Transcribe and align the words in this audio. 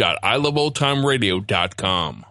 review.iloveoldtimeradio.com. 0.00 2.26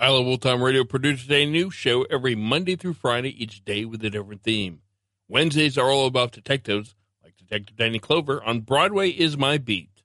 I 0.00 0.08
Love 0.08 0.26
Old 0.26 0.42
Time 0.42 0.62
Radio 0.62 0.84
produces 0.84 1.28
a 1.30 1.44
new 1.44 1.72
show 1.72 2.04
every 2.04 2.36
Monday 2.36 2.76
through 2.76 2.94
Friday, 2.94 3.42
each 3.42 3.64
day 3.64 3.84
with 3.84 4.04
a 4.04 4.10
different 4.10 4.44
theme. 4.44 4.82
Wednesdays 5.28 5.76
are 5.76 5.90
all 5.90 6.06
about 6.06 6.30
detectives, 6.30 6.94
like 7.22 7.36
Detective 7.36 7.76
Danny 7.76 7.98
Clover 7.98 8.40
on 8.44 8.60
Broadway 8.60 9.10
is 9.10 9.36
My 9.36 9.58
Beat. 9.58 10.04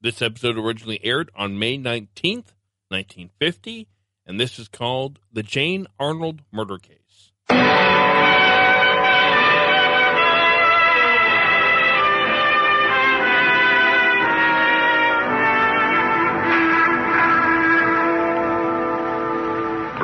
This 0.00 0.22
episode 0.22 0.56
originally 0.56 1.04
aired 1.04 1.30
on 1.34 1.58
May 1.58 1.76
19th, 1.76 2.54
1950, 2.88 3.88
and 4.26 4.38
this 4.38 4.60
is 4.60 4.68
called 4.68 5.18
The 5.32 5.42
Jane 5.42 5.88
Arnold 5.98 6.42
Murder 6.52 6.78
Case. 6.78 7.32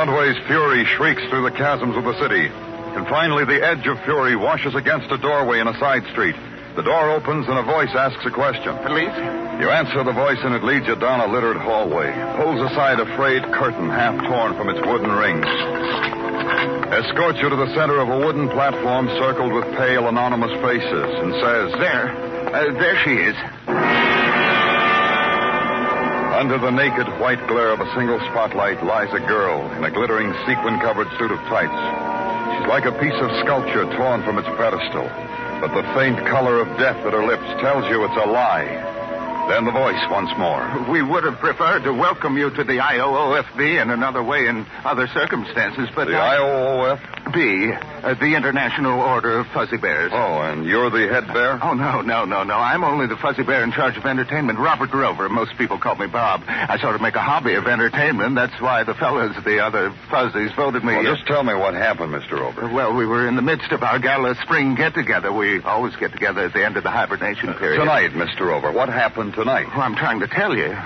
Broadway's 0.00 0.40
fury 0.46 0.86
shrieks 0.96 1.20
through 1.28 1.44
the 1.44 1.52
chasms 1.60 1.94
of 1.94 2.04
the 2.04 2.16
city. 2.16 2.48
And 2.48 3.06
finally, 3.06 3.44
the 3.44 3.60
edge 3.60 3.86
of 3.86 4.00
fury 4.08 4.34
washes 4.34 4.74
against 4.74 5.12
a 5.12 5.18
doorway 5.18 5.60
in 5.60 5.68
a 5.68 5.76
side 5.76 6.08
street. 6.12 6.34
The 6.74 6.80
door 6.80 7.10
opens 7.10 7.46
and 7.46 7.58
a 7.58 7.62
voice 7.62 7.92
asks 7.92 8.24
a 8.24 8.30
question. 8.30 8.72
Police? 8.80 9.12
You 9.60 9.68
answer 9.68 10.02
the 10.02 10.16
voice 10.16 10.40
and 10.40 10.54
it 10.54 10.64
leads 10.64 10.86
you 10.86 10.96
down 10.96 11.20
a 11.20 11.30
littered 11.30 11.58
hallway, 11.58 12.08
pulls 12.40 12.64
aside 12.72 12.98
a 12.98 13.04
frayed 13.14 13.44
curtain 13.52 13.90
half 13.90 14.16
torn 14.24 14.56
from 14.56 14.70
its 14.70 14.80
wooden 14.88 15.12
rings, 15.12 15.44
escorts 16.96 17.36
you 17.44 17.50
to 17.50 17.56
the 17.60 17.68
center 17.76 18.00
of 18.00 18.08
a 18.08 18.18
wooden 18.24 18.48
platform 18.48 19.06
circled 19.20 19.52
with 19.52 19.68
pale, 19.76 20.08
anonymous 20.08 20.56
faces, 20.64 21.12
and 21.20 21.34
says, 21.44 21.76
There. 21.76 22.08
Uh, 22.56 22.72
there 22.72 22.96
she 23.04 23.20
is. 23.20 23.36
Under 26.40 26.56
the 26.56 26.70
naked 26.70 27.06
white 27.20 27.46
glare 27.48 27.68
of 27.68 27.80
a 27.80 27.94
single 27.94 28.18
spotlight 28.32 28.82
lies 28.82 29.12
a 29.12 29.20
girl 29.20 29.70
in 29.76 29.84
a 29.84 29.90
glittering 29.90 30.32
sequin 30.48 30.80
covered 30.80 31.06
suit 31.18 31.30
of 31.30 31.38
tights. 31.52 31.76
She's 32.56 32.66
like 32.66 32.86
a 32.86 32.96
piece 32.96 33.20
of 33.20 33.28
sculpture 33.44 33.84
torn 33.92 34.24
from 34.24 34.38
its 34.38 34.48
pedestal, 34.56 35.04
but 35.60 35.68
the 35.76 35.84
faint 35.92 36.16
color 36.32 36.64
of 36.64 36.78
death 36.78 36.96
at 37.04 37.12
her 37.12 37.26
lips 37.26 37.44
tells 37.60 37.84
you 37.92 38.02
it's 38.06 38.16
a 38.16 38.24
lie. 38.24 38.89
Then 39.48 39.64
the 39.64 39.72
voice 39.72 40.00
once 40.10 40.30
more. 40.38 40.86
We 40.90 41.02
would 41.02 41.24
have 41.24 41.38
preferred 41.40 41.82
to 41.84 41.92
welcome 41.92 42.36
you 42.38 42.50
to 42.50 42.62
the 42.64 42.78
IOOFB 42.78 43.82
in 43.82 43.90
another 43.90 44.22
way 44.22 44.46
in 44.46 44.64
other 44.84 45.08
circumstances, 45.08 45.88
but 45.94 46.06
The 46.06 46.16
I- 46.16 46.36
IOOF? 46.36 47.00
B, 47.32 47.70
uh, 47.72 48.14
the 48.14 48.34
International 48.34 49.00
Order 49.00 49.38
of 49.40 49.46
Fuzzy 49.48 49.76
Bears. 49.76 50.10
Oh, 50.12 50.40
and 50.40 50.64
you're 50.64 50.90
the 50.90 51.06
head 51.12 51.26
bear? 51.32 51.58
Oh, 51.62 51.74
no, 51.74 52.00
no, 52.00 52.24
no, 52.24 52.42
no. 52.42 52.54
I'm 52.54 52.82
only 52.82 53.06
the 53.06 53.16
fuzzy 53.16 53.42
bear 53.44 53.62
in 53.62 53.70
charge 53.72 53.96
of 53.96 54.04
entertainment. 54.06 54.58
Robert 54.58 54.90
Grover. 54.90 55.28
Most 55.28 55.56
people 55.56 55.78
call 55.78 55.94
me 55.96 56.06
Bob. 56.06 56.42
I 56.48 56.78
sort 56.80 56.94
of 56.96 57.00
make 57.00 57.14
a 57.14 57.20
hobby 57.20 57.54
of 57.54 57.66
entertainment. 57.68 58.34
That's 58.34 58.58
why 58.60 58.82
the 58.84 58.94
fellas, 58.94 59.36
the 59.44 59.60
other 59.64 59.92
fuzzies, 60.10 60.50
voted 60.56 60.82
me. 60.82 60.94
Well, 60.94 61.04
just 61.14 61.26
tell 61.26 61.44
me 61.44 61.54
what 61.54 61.74
happened, 61.74 62.12
Mr. 62.12 62.30
Grover. 62.30 62.68
Well, 62.68 62.94
we 62.94 63.06
were 63.06 63.28
in 63.28 63.36
the 63.36 63.42
midst 63.42 63.70
of 63.72 63.82
our 63.84 63.98
gala 64.00 64.34
spring 64.42 64.74
get-together. 64.74 65.32
We 65.32 65.60
always 65.62 65.94
get 65.96 66.12
together 66.12 66.42
at 66.46 66.52
the 66.52 66.64
end 66.64 66.76
of 66.78 66.82
the 66.82 66.90
hibernation 66.90 67.54
period. 67.54 67.78
Tonight, 67.78 68.12
Mr. 68.12 68.38
Grover. 68.38 68.72
What 68.72 68.88
happened 68.88 69.34
tonight? 69.40 69.66
Well, 69.68 69.80
I'm 69.80 69.96
trying 69.96 70.20
to 70.20 70.28
tell 70.28 70.56
you. 70.56 70.76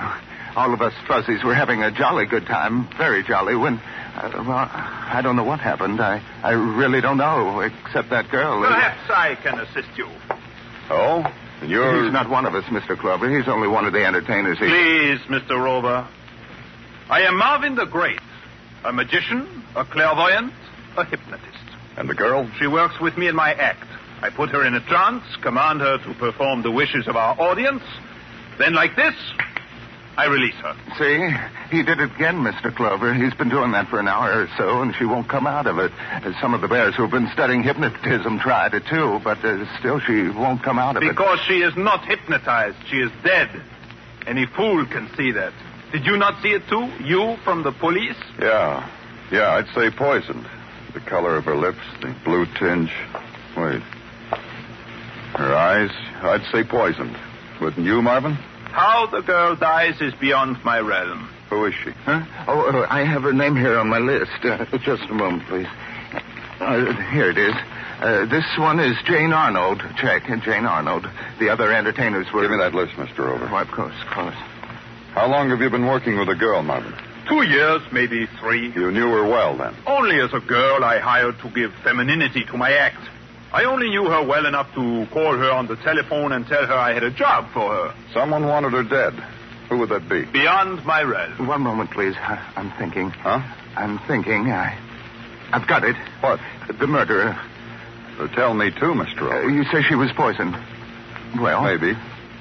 All 0.55 0.73
of 0.73 0.81
us 0.81 0.93
fuzzies 1.07 1.43
were 1.43 1.53
having 1.53 1.83
a 1.83 1.91
jolly 1.91 2.25
good 2.25 2.45
time, 2.45 2.87
very 2.97 3.21
jolly, 3.21 3.55
when, 3.57 3.77
uh, 4.15 4.31
well, 4.47 4.69
I 4.71 5.19
don't 5.21 5.35
know 5.35 5.43
what 5.43 5.59
happened. 5.59 5.99
I, 5.99 6.23
I 6.41 6.51
really 6.51 7.01
don't 7.01 7.17
know, 7.17 7.59
except 7.59 8.09
that 8.11 8.31
girl. 8.31 8.61
Perhaps 8.61 9.09
I 9.09 9.35
can 9.35 9.59
assist 9.59 9.89
you. 9.97 10.07
Oh? 10.89 11.25
You're. 11.65 12.05
He's 12.05 12.13
not 12.13 12.29
one 12.29 12.45
of 12.45 12.55
us, 12.55 12.63
Mr. 12.65 12.97
Clover. 12.97 13.29
He's 13.29 13.49
only 13.49 13.67
one 13.67 13.85
of 13.85 13.91
the 13.91 14.05
entertainers. 14.05 14.57
He... 14.57 14.65
Please, 14.67 15.19
Mr. 15.27 15.49
Grover. 15.49 16.07
I 17.09 17.21
am 17.23 17.37
Marvin 17.37 17.75
the 17.75 17.85
Great, 17.85 18.21
a 18.85 18.93
magician, 18.93 19.63
a 19.75 19.83
clairvoyant, 19.83 20.53
a 20.95 21.03
hypnotist. 21.03 21.57
And 21.97 22.09
the 22.09 22.15
girl? 22.15 22.49
She 22.59 22.67
works 22.67 22.99
with 23.01 23.17
me 23.17 23.27
in 23.27 23.35
my 23.35 23.53
act. 23.53 23.85
I 24.21 24.29
put 24.29 24.49
her 24.51 24.65
in 24.65 24.73
a 24.73 24.79
trance, 24.79 25.23
command 25.41 25.81
her 25.81 25.97
to 25.97 26.13
perform 26.13 26.61
the 26.61 26.71
wishes 26.71 27.07
of 27.09 27.17
our 27.17 27.39
audience. 27.39 27.83
Then, 28.57 28.73
like 28.73 28.95
this, 28.95 29.15
I 30.17 30.27
release 30.27 30.55
her. 30.55 30.75
See? 30.97 31.75
He 31.75 31.83
did 31.83 31.99
it 31.99 32.11
again, 32.15 32.35
Mr. 32.37 32.73
Clover. 32.73 33.13
He's 33.13 33.33
been 33.33 33.49
doing 33.49 33.71
that 33.73 33.89
for 33.89 33.99
an 33.99 34.07
hour 34.07 34.43
or 34.43 34.47
so, 34.57 34.81
and 34.81 34.95
she 34.95 35.03
won't 35.05 35.27
come 35.27 35.45
out 35.45 35.67
of 35.67 35.77
it. 35.79 35.91
Some 36.39 36.53
of 36.53 36.61
the 36.61 36.67
bears 36.67 36.95
who've 36.95 37.11
been 37.11 37.29
studying 37.33 37.63
hypnotism 37.63 38.39
tried 38.39 38.73
it, 38.73 38.83
too, 38.89 39.19
but 39.23 39.43
uh, 39.43 39.65
still 39.79 39.99
she 39.99 40.29
won't 40.29 40.63
come 40.63 40.79
out 40.79 40.95
of 40.95 41.03
it. 41.03 41.09
Because 41.09 41.39
she 41.47 41.61
is 41.61 41.75
not 41.75 42.05
hypnotized. 42.05 42.77
She 42.89 42.97
is 42.97 43.11
dead. 43.23 43.49
Any 44.25 44.45
fool 44.45 44.85
can 44.85 45.09
see 45.17 45.31
that. 45.31 45.53
Did 45.91 46.05
you 46.05 46.17
not 46.17 46.41
see 46.41 46.49
it 46.49 46.63
too? 46.69 46.85
You 47.03 47.37
from 47.43 47.63
the 47.63 47.71
police? 47.71 48.17
Yeah. 48.39 48.89
Yeah, 49.31 49.51
I'd 49.53 49.67
say 49.75 49.89
poisoned. 49.89 50.45
The 50.93 50.99
color 51.01 51.35
of 51.35 51.45
her 51.45 51.55
lips, 51.57 51.79
the 52.01 52.15
blue 52.23 52.45
tinge. 52.57 52.91
Wait. 53.57 53.81
Her 55.35 55.53
eyes, 55.53 55.91
I'd 56.21 56.45
say 56.51 56.63
poisoned. 56.63 57.17
Wouldn't 57.61 57.85
you, 57.85 58.01
Marvin? 58.01 58.33
How 58.33 59.07
the 59.07 59.21
girl 59.21 59.55
dies 59.55 60.01
is 60.01 60.13
beyond 60.15 60.63
my 60.65 60.79
realm. 60.79 61.29
Who 61.49 61.65
is 61.65 61.73
she? 61.83 61.91
Huh? 61.91 62.25
Oh, 62.47 62.69
uh, 62.69 62.87
I 62.89 63.05
have 63.05 63.23
her 63.23 63.33
name 63.33 63.55
here 63.55 63.77
on 63.77 63.87
my 63.87 63.99
list. 63.99 64.31
Uh, 64.43 64.65
just 64.79 65.03
a 65.09 65.13
moment, 65.13 65.43
please. 65.47 65.67
Uh, 66.59 66.93
here 67.11 67.29
it 67.29 67.37
is. 67.37 67.53
Uh, 67.99 68.25
this 68.25 68.45
one 68.57 68.79
is 68.79 68.97
Jane 69.05 69.31
Arnold. 69.31 69.81
Check, 69.97 70.23
Jane 70.43 70.65
Arnold. 70.65 71.07
The 71.39 71.49
other 71.49 71.71
entertainers 71.71 72.27
were. 72.33 72.41
Give 72.41 72.51
me 72.51 72.57
that 72.57 72.73
list, 72.73 72.93
Mr. 72.93 73.15
Grover. 73.15 73.47
Why, 73.47 73.61
of 73.61 73.69
course, 73.69 73.95
of 74.05 74.13
course. 74.13 74.35
How 75.13 75.27
long 75.27 75.49
have 75.49 75.61
you 75.61 75.69
been 75.69 75.85
working 75.85 76.17
with 76.17 76.27
the 76.27 76.35
girl, 76.35 76.61
Marvin? 76.61 76.93
Two 77.29 77.43
years, 77.43 77.81
maybe 77.91 78.27
three. 78.39 78.71
You 78.75 78.91
knew 78.91 79.09
her 79.09 79.23
well, 79.23 79.57
then. 79.57 79.73
Only 79.87 80.19
as 80.19 80.33
a 80.33 80.39
girl 80.41 80.83
I 80.83 80.99
hired 80.99 81.39
to 81.39 81.49
give 81.49 81.73
femininity 81.83 82.43
to 82.45 82.57
my 82.57 82.73
act. 82.73 82.99
I 83.55 83.63
only 83.63 83.89
knew 83.89 84.03
her 84.03 84.21
well 84.21 84.45
enough 84.45 84.67
to 84.75 85.07
call 85.13 85.37
her 85.37 85.49
on 85.49 85.67
the 85.67 85.77
telephone 85.77 86.33
and 86.33 86.45
tell 86.45 86.65
her 86.65 86.73
I 86.73 86.91
had 86.93 87.03
a 87.03 87.09
job 87.11 87.49
for 87.53 87.73
her. 87.73 87.95
Someone 88.13 88.45
wanted 88.47 88.73
her 88.73 88.83
dead. 88.83 89.13
Who 89.69 89.77
would 89.77 89.89
that 89.89 90.09
be? 90.09 90.25
Beyond 90.25 90.85
my 90.85 91.01
realm. 91.03 91.47
One 91.47 91.61
moment, 91.61 91.89
please. 91.91 92.15
I- 92.17 92.51
I'm 92.57 92.69
thinking. 92.71 93.11
Huh? 93.11 93.39
I'm 93.77 93.97
thinking. 93.99 94.51
I. 94.51 94.77
I've 95.53 95.67
got 95.67 95.85
it. 95.85 95.95
What? 96.19 96.41
The 96.67 96.85
murderer. 96.85 97.39
Uh, 98.19 98.27
tell 98.35 98.53
me, 98.53 98.71
too, 98.71 98.93
Mr. 98.93 99.31
Uh, 99.31 99.47
you 99.47 99.63
say 99.65 99.81
she 99.83 99.95
was 99.95 100.11
poisoned. 100.11 100.57
Well, 101.39 101.63
Maybe. 101.63 101.97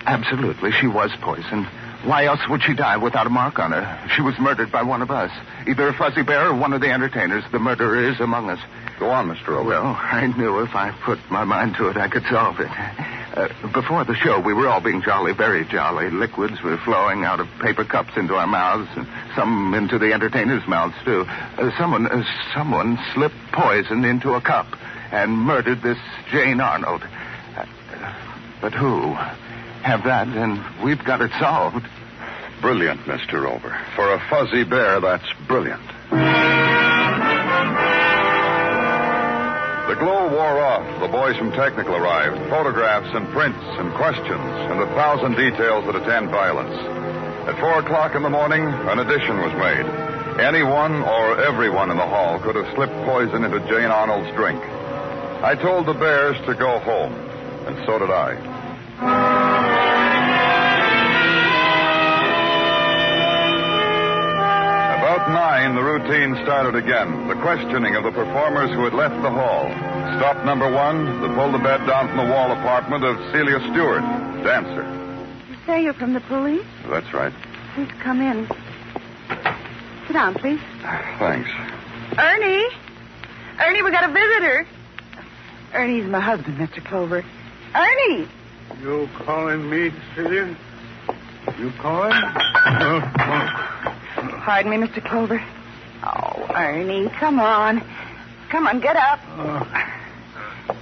absolutely, 0.06 0.72
she 0.72 0.88
was 0.88 1.10
poisoned. 1.20 1.68
Why 2.04 2.26
else 2.26 2.40
would 2.48 2.62
she 2.62 2.74
die 2.74 2.98
without 2.98 3.26
a 3.26 3.30
mark 3.30 3.58
on 3.58 3.72
her? 3.72 4.10
She 4.14 4.20
was 4.20 4.38
murdered 4.38 4.70
by 4.70 4.82
one 4.82 5.00
of 5.00 5.10
us. 5.10 5.30
Either 5.66 5.88
a 5.88 5.94
fuzzy 5.94 6.22
bear 6.22 6.48
or 6.50 6.54
one 6.54 6.74
of 6.74 6.82
the 6.82 6.90
entertainers. 6.90 7.44
The 7.50 7.58
murderer 7.58 8.10
is 8.10 8.20
among 8.20 8.50
us. 8.50 8.58
Go 8.98 9.08
on, 9.10 9.28
Mr. 9.28 9.44
Grover. 9.44 9.70
Well, 9.70 9.86
I 9.98 10.26
knew 10.26 10.60
if 10.60 10.74
I 10.74 10.92
put 11.04 11.18
my 11.30 11.44
mind 11.44 11.76
to 11.76 11.88
it, 11.88 11.96
I 11.96 12.08
could 12.08 12.24
solve 12.30 12.60
it. 12.60 12.68
Uh, 12.70 13.48
before 13.72 14.04
the 14.04 14.14
show, 14.14 14.38
we 14.38 14.52
were 14.52 14.68
all 14.68 14.80
being 14.80 15.02
jolly, 15.02 15.32
very 15.32 15.64
jolly. 15.64 16.10
Liquids 16.10 16.62
were 16.62 16.76
flowing 16.84 17.24
out 17.24 17.40
of 17.40 17.48
paper 17.60 17.84
cups 17.84 18.12
into 18.16 18.34
our 18.34 18.46
mouths, 18.46 18.88
and 18.96 19.08
some 19.34 19.74
into 19.74 19.98
the 19.98 20.12
entertainers' 20.12 20.66
mouths, 20.68 20.94
too. 21.04 21.24
Uh, 21.26 21.76
someone, 21.76 22.06
uh, 22.06 22.22
someone 22.54 22.98
slipped 23.14 23.34
poison 23.52 24.04
into 24.04 24.34
a 24.34 24.40
cup 24.40 24.66
and 25.10 25.32
murdered 25.32 25.82
this 25.82 25.98
Jane 26.30 26.60
Arnold. 26.60 27.02
Uh, 27.56 27.64
but 28.60 28.72
who? 28.74 29.16
Have 29.82 30.04
that, 30.04 30.28
and 30.28 30.64
we've 30.82 31.04
got 31.04 31.20
it 31.20 31.30
solved. 31.38 31.86
Brilliant, 32.64 33.02
Mr. 33.02 33.44
Grover. 33.44 33.76
For 33.94 34.14
a 34.14 34.18
fuzzy 34.30 34.64
bear, 34.64 34.98
that's 34.98 35.30
brilliant. 35.46 35.86
The 39.84 39.96
glow 40.00 40.32
wore 40.32 40.64
off. 40.64 41.00
The 41.02 41.08
boys 41.08 41.36
from 41.36 41.52
Technical 41.52 41.94
arrived. 41.94 42.38
Photographs 42.48 43.10
and 43.12 43.28
prints 43.36 43.60
and 43.60 43.92
questions 43.92 44.48
and 44.72 44.80
the 44.80 44.86
thousand 44.96 45.36
details 45.36 45.84
that 45.84 45.94
attend 45.94 46.30
violence. 46.30 46.72
At 47.52 47.60
four 47.60 47.80
o'clock 47.80 48.14
in 48.14 48.22
the 48.22 48.30
morning, 48.30 48.64
an 48.64 48.98
addition 48.98 49.36
was 49.44 49.52
made. 49.60 49.84
Anyone 50.40 51.02
or 51.02 51.38
everyone 51.44 51.90
in 51.90 51.98
the 51.98 52.06
hall 52.06 52.40
could 52.40 52.56
have 52.56 52.74
slipped 52.74 52.96
poison 53.04 53.44
into 53.44 53.60
Jane 53.68 53.92
Arnold's 53.92 54.34
drink. 54.36 54.64
I 55.44 55.54
told 55.54 55.84
the 55.84 55.92
bears 55.92 56.38
to 56.46 56.54
go 56.54 56.78
home, 56.78 57.12
and 57.68 57.76
so 57.84 57.98
did 57.98 58.08
I. 58.08 59.63
About 65.24 65.32
nine, 65.32 65.74
the 65.74 65.82
routine 65.82 66.36
started 66.44 66.74
again. 66.74 67.28
The 67.28 67.34
questioning 67.36 67.96
of 67.96 68.04
the 68.04 68.10
performers 68.10 68.68
who 68.72 68.84
had 68.84 68.92
left 68.92 69.14
the 69.22 69.30
hall. 69.30 69.70
Stop 70.20 70.44
number 70.44 70.70
one, 70.70 71.22
the 71.22 71.28
pull 71.28 71.50
the 71.50 71.58
bed 71.58 71.86
down 71.86 72.08
from 72.08 72.18
the 72.18 72.30
wall 72.30 72.52
apartment 72.52 73.04
of 73.04 73.16
Celia 73.32 73.58
Stewart, 73.72 74.02
dancer. 74.44 74.84
You 75.48 75.56
say 75.64 75.82
you're 75.82 75.94
from 75.94 76.12
the 76.12 76.20
police? 76.20 76.66
That's 76.90 77.10
right. 77.14 77.32
Please 77.74 77.88
come 78.02 78.20
in. 78.20 78.46
Sit 80.06 80.12
down, 80.12 80.34
please. 80.34 80.60
Ah, 80.82 81.16
thanks. 81.18 81.48
Ernie! 82.18 82.68
Ernie, 83.60 83.82
we 83.82 83.90
got 83.92 84.04
a 84.04 84.12
visitor. 84.12 84.66
Ernie's 85.72 86.04
my 86.04 86.20
husband, 86.20 86.58
Mr. 86.58 86.84
Clover. 86.84 87.24
Ernie! 87.74 88.28
You 88.82 89.08
calling 89.24 89.70
me, 89.70 89.90
Celia? 90.14 90.54
You 91.58 91.72
calling? 91.80 92.12
Pardon 94.44 94.70
me, 94.78 94.86
Mr. 94.86 95.02
Clover. 95.02 95.42
Oh, 96.02 96.46
Ernie, 96.54 97.08
come 97.18 97.40
on. 97.40 97.82
Come 98.50 98.66
on, 98.66 98.78
get 98.78 98.94
up. 98.94 99.18
Uh. 99.38 99.64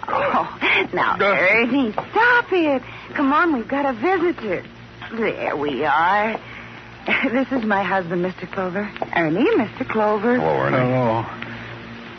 Oh, 0.08 0.88
now, 0.92 1.14
uh. 1.14 1.22
Ernie, 1.22 1.92
stop 1.92 2.52
it. 2.52 2.82
Come 3.14 3.32
on, 3.32 3.52
we've 3.52 3.68
got 3.68 3.86
a 3.86 3.92
visitor. 3.92 4.64
There 5.12 5.56
we 5.56 5.84
are. 5.84 6.40
This 7.32 7.50
is 7.52 7.64
my 7.64 7.82
husband, 7.82 8.24
Mr. 8.24 8.50
Clover. 8.52 8.88
Ernie, 9.16 9.44
Mr. 9.56 9.88
Clover. 9.88 10.38
Hello, 10.38 10.58
Ernie. 10.60 10.76
Hello. 10.78 11.24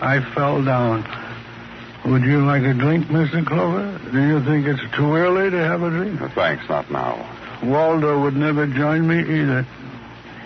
I 0.01 0.19
fell 0.33 0.63
down. 0.63 1.03
Would 2.05 2.23
you 2.23 2.45
like 2.45 2.63
a 2.63 2.73
drink, 2.73 3.07
Mr. 3.07 3.45
Clover? 3.45 3.99
Do 4.11 4.21
you 4.21 4.43
think 4.43 4.65
it's 4.67 4.95
too 4.95 5.13
early 5.13 5.49
to 5.49 5.57
have 5.57 5.83
a 5.83 5.89
drink? 5.89 6.19
Thanks, 6.35 6.67
not 6.69 6.89
now. 6.91 7.29
Waldo 7.63 8.21
would 8.23 8.35
never 8.35 8.65
join 8.67 9.07
me 9.07 9.19
either. 9.19 9.65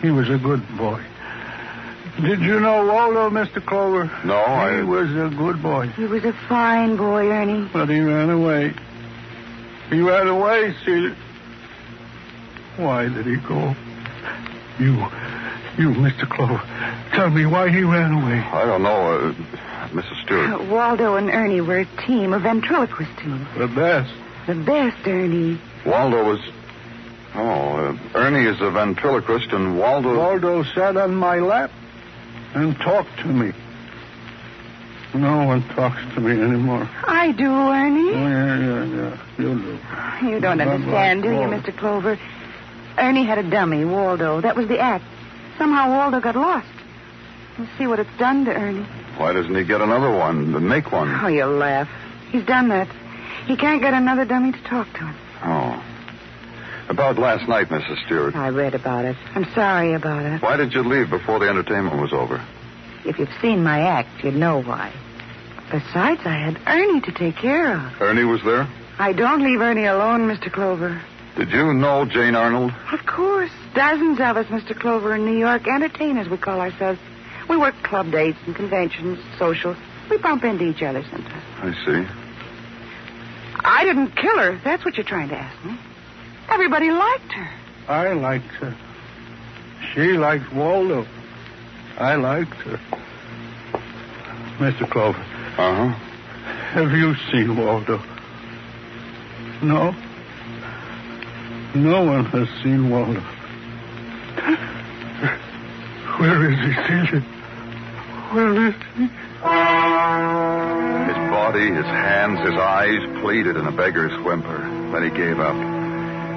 He 0.02 0.10
was 0.12 0.30
a 0.30 0.38
good 0.38 0.62
boy. 0.78 1.02
Did 2.22 2.40
you 2.42 2.60
know 2.60 2.86
Waldo, 2.86 3.30
Mr. 3.30 3.64
Clover? 3.64 4.10
No, 4.24 4.36
I- 4.38 4.78
He 4.78 4.84
was 4.84 5.10
a 5.16 5.30
good 5.36 5.62
boy, 5.62 5.88
He 5.96 6.06
was 6.06 6.24
a 6.26 6.34
fine 6.50 6.96
boy, 6.96 7.30
Ernie. 7.30 7.70
but 7.72 7.90
he 7.90 8.00
ran 8.02 8.30
away. 8.30 8.74
He 9.90 10.02
ran 10.02 10.28
away, 10.28 10.74
Celia. 10.84 11.16
Why 12.78 13.08
did 13.08 13.26
he 13.26 13.36
go? 13.38 13.76
You, 14.80 14.94
you, 15.78 15.90
Mr. 15.92 16.28
Clover, 16.30 16.62
tell 17.14 17.30
me 17.30 17.46
why 17.46 17.70
he 17.70 17.82
ran 17.84 18.12
away. 18.14 18.40
I 18.40 18.66
don't 18.66 18.84
know, 18.84 19.12
uh, 19.30 19.34
Mrs. 19.90 20.22
Stewart. 20.24 20.50
Uh, 20.62 20.64
Waldo 20.66 21.16
and 21.16 21.30
Ernie 21.30 21.62
were 21.62 21.80
a 21.80 21.86
team, 22.06 22.34
a 22.34 22.40
ventriloquist 22.40 23.16
team. 23.18 23.48
The 23.58 23.68
best. 23.68 24.12
The 24.46 24.56
best, 24.56 25.08
Ernie. 25.08 25.60
Waldo 25.86 26.24
was. 26.24 26.40
Oh, 27.38 27.42
uh, 27.44 27.98
Ernie 28.18 28.46
is 28.50 28.60
a 28.62 28.72
ventriloquist, 28.72 29.52
and 29.54 29.78
Waldo. 29.78 30.18
Waldo 30.18 30.64
sat 30.64 30.98
on 30.98 31.14
my 31.16 31.38
lap 31.40 31.72
and 32.56 32.76
talked 32.80 33.16
to 33.20 33.28
me. 33.28 33.54
No 35.14 35.46
one 35.46 35.64
talks 35.70 36.02
to 36.16 36.20
me 36.20 36.32
anymore. 36.32 36.88
I 37.06 37.32
do, 37.32 37.48
Oh, 37.48 37.72
Ernie. 37.72 38.12
yeah, 38.12 38.58
yeah, 38.60 38.84
yeah. 38.84 39.18
You 39.38 39.60
do. 39.60 39.80
You 40.28 40.40
don't 40.40 40.58
Not 40.58 40.68
understand, 40.68 41.24
do 41.24 41.30
you, 41.30 41.36
Mr. 41.48 41.76
Clover? 41.78 42.20
Ernie 42.98 43.24
had 43.24 43.38
a 43.38 43.44
dummy, 43.50 43.86
Waldo. 43.86 44.42
That 44.42 44.56
was 44.56 44.68
the 44.68 44.80
act. 44.80 45.06
Somehow 45.58 45.90
Waldo 45.92 46.20
got 46.20 46.36
lost. 46.36 46.68
You 47.58 47.68
see 47.78 47.88
what 47.88 48.00
it's 48.00 48.10
done 48.20 48.46
to 48.46 48.52
Ernie. 48.54 48.86
Why 49.18 49.34
doesn't 49.34 49.56
he 49.56 49.64
get 49.64 49.82
another 49.82 50.12
one? 50.12 50.54
to 50.54 50.60
Make 50.60 50.92
one. 50.92 51.10
Oh, 51.24 51.28
you 51.28 51.46
laugh. 51.46 51.90
He's 52.32 52.44
done 52.46 52.68
that. 52.70 52.88
He 53.46 53.56
can't 53.56 53.82
get 53.82 53.94
another 53.94 54.26
dummy 54.26 54.52
to 54.52 54.64
talk 54.64 54.92
to 54.94 55.06
him. 55.06 55.16
Oh. 55.44 55.84
About 56.90 57.18
last 57.18 57.48
night, 57.50 57.68
Mrs. 57.68 58.06
Stewart. 58.06 58.36
I 58.36 58.50
read 58.50 58.74
about 58.74 59.06
it. 59.06 59.18
I'm 59.36 59.46
sorry 59.54 59.94
about 59.94 60.26
it. 60.26 60.42
Why 60.42 60.56
did 60.56 60.74
you 60.74 60.84
leave 60.84 61.10
before 61.10 61.40
the 61.40 61.50
entertainment 61.50 62.02
was 62.02 62.14
over? 62.14 62.42
If 63.06 63.20
you've 63.20 63.34
seen 63.42 63.64
my 63.64 63.82
act, 63.82 64.24
you'd 64.24 64.36
know 64.36 64.62
why. 64.62 64.94
Besides, 65.70 66.22
I 66.24 66.38
had 66.50 66.60
Ernie 66.66 67.02
to 67.02 67.12
take 67.12 67.36
care 67.36 67.74
of. 67.76 68.02
Ernie 68.02 68.24
was 68.24 68.42
there? 68.44 68.68
I 69.00 69.12
don't 69.12 69.44
leave 69.44 69.60
Ernie 69.60 69.86
alone, 69.86 70.22
Mr. 70.30 70.52
Clover. 70.52 71.02
Did 71.36 71.52
you 71.52 71.74
know 71.74 72.06
Jane 72.06 72.36
Arnold? 72.36 72.72
Of 72.92 73.06
course. 73.06 73.52
Dozens 73.76 74.20
of 74.20 74.38
us, 74.38 74.48
Mr. 74.48 74.78
Clover, 74.78 75.14
in 75.16 75.26
New 75.26 75.38
York, 75.38 75.68
entertainers, 75.68 76.30
we 76.30 76.38
call 76.38 76.60
ourselves. 76.62 77.00
We 77.50 77.58
work 77.58 77.76
club 77.84 78.12
dates 78.12 78.40
and 78.46 78.56
conventions, 78.56 79.20
socials. 79.38 79.78
We 80.10 80.18
bump 80.18 80.44
into 80.44 80.64
each 80.64 80.82
other 80.82 81.04
sometimes. 81.12 81.44
I 81.58 81.86
see. 81.86 82.08
I 83.64 83.84
didn't 83.84 84.16
kill 84.16 84.38
her. 84.38 84.60
That's 84.64 84.84
what 84.86 84.96
you're 84.96 85.06
trying 85.06 85.30
to 85.30 85.36
ask 85.38 85.66
me. 85.66 85.78
Everybody 86.50 86.92
liked 86.92 87.32
her. 87.34 87.50
I 87.88 88.14
liked 88.14 88.52
her. 88.62 88.76
She 89.94 90.14
liked 90.14 90.52
Waldo. 90.54 91.06
I 91.98 92.16
liked 92.16 92.54
her. 92.54 92.80
Mr. 94.60 94.90
Clover, 94.90 95.20
Uh 95.58 95.90
huh. 95.90 95.94
have 96.74 96.92
you 96.92 97.16
seen 97.32 97.56
Waldo? 97.58 98.02
No? 99.62 99.94
No 101.76 102.04
one 102.04 102.26
has 102.26 102.48
seen 102.64 102.90
Waldo. 102.90 103.22
Where 106.20 106.52
is 106.52 106.60
he, 106.60 106.74
Celia? 106.88 107.22
Where 108.34 108.68
is 108.68 108.76
he? 108.96 109.04
His 111.08 111.18
body, 111.32 111.68
his 111.72 111.86
hands, 111.86 112.40
his 112.40 112.58
eyes 112.58 113.22
pleaded 113.22 113.56
in 113.58 113.68
a 113.68 113.72
beggar's 113.72 114.14
whimper. 114.26 114.58
Then 114.92 115.04
he 115.04 115.10
gave 115.16 115.40
up. 115.40 115.56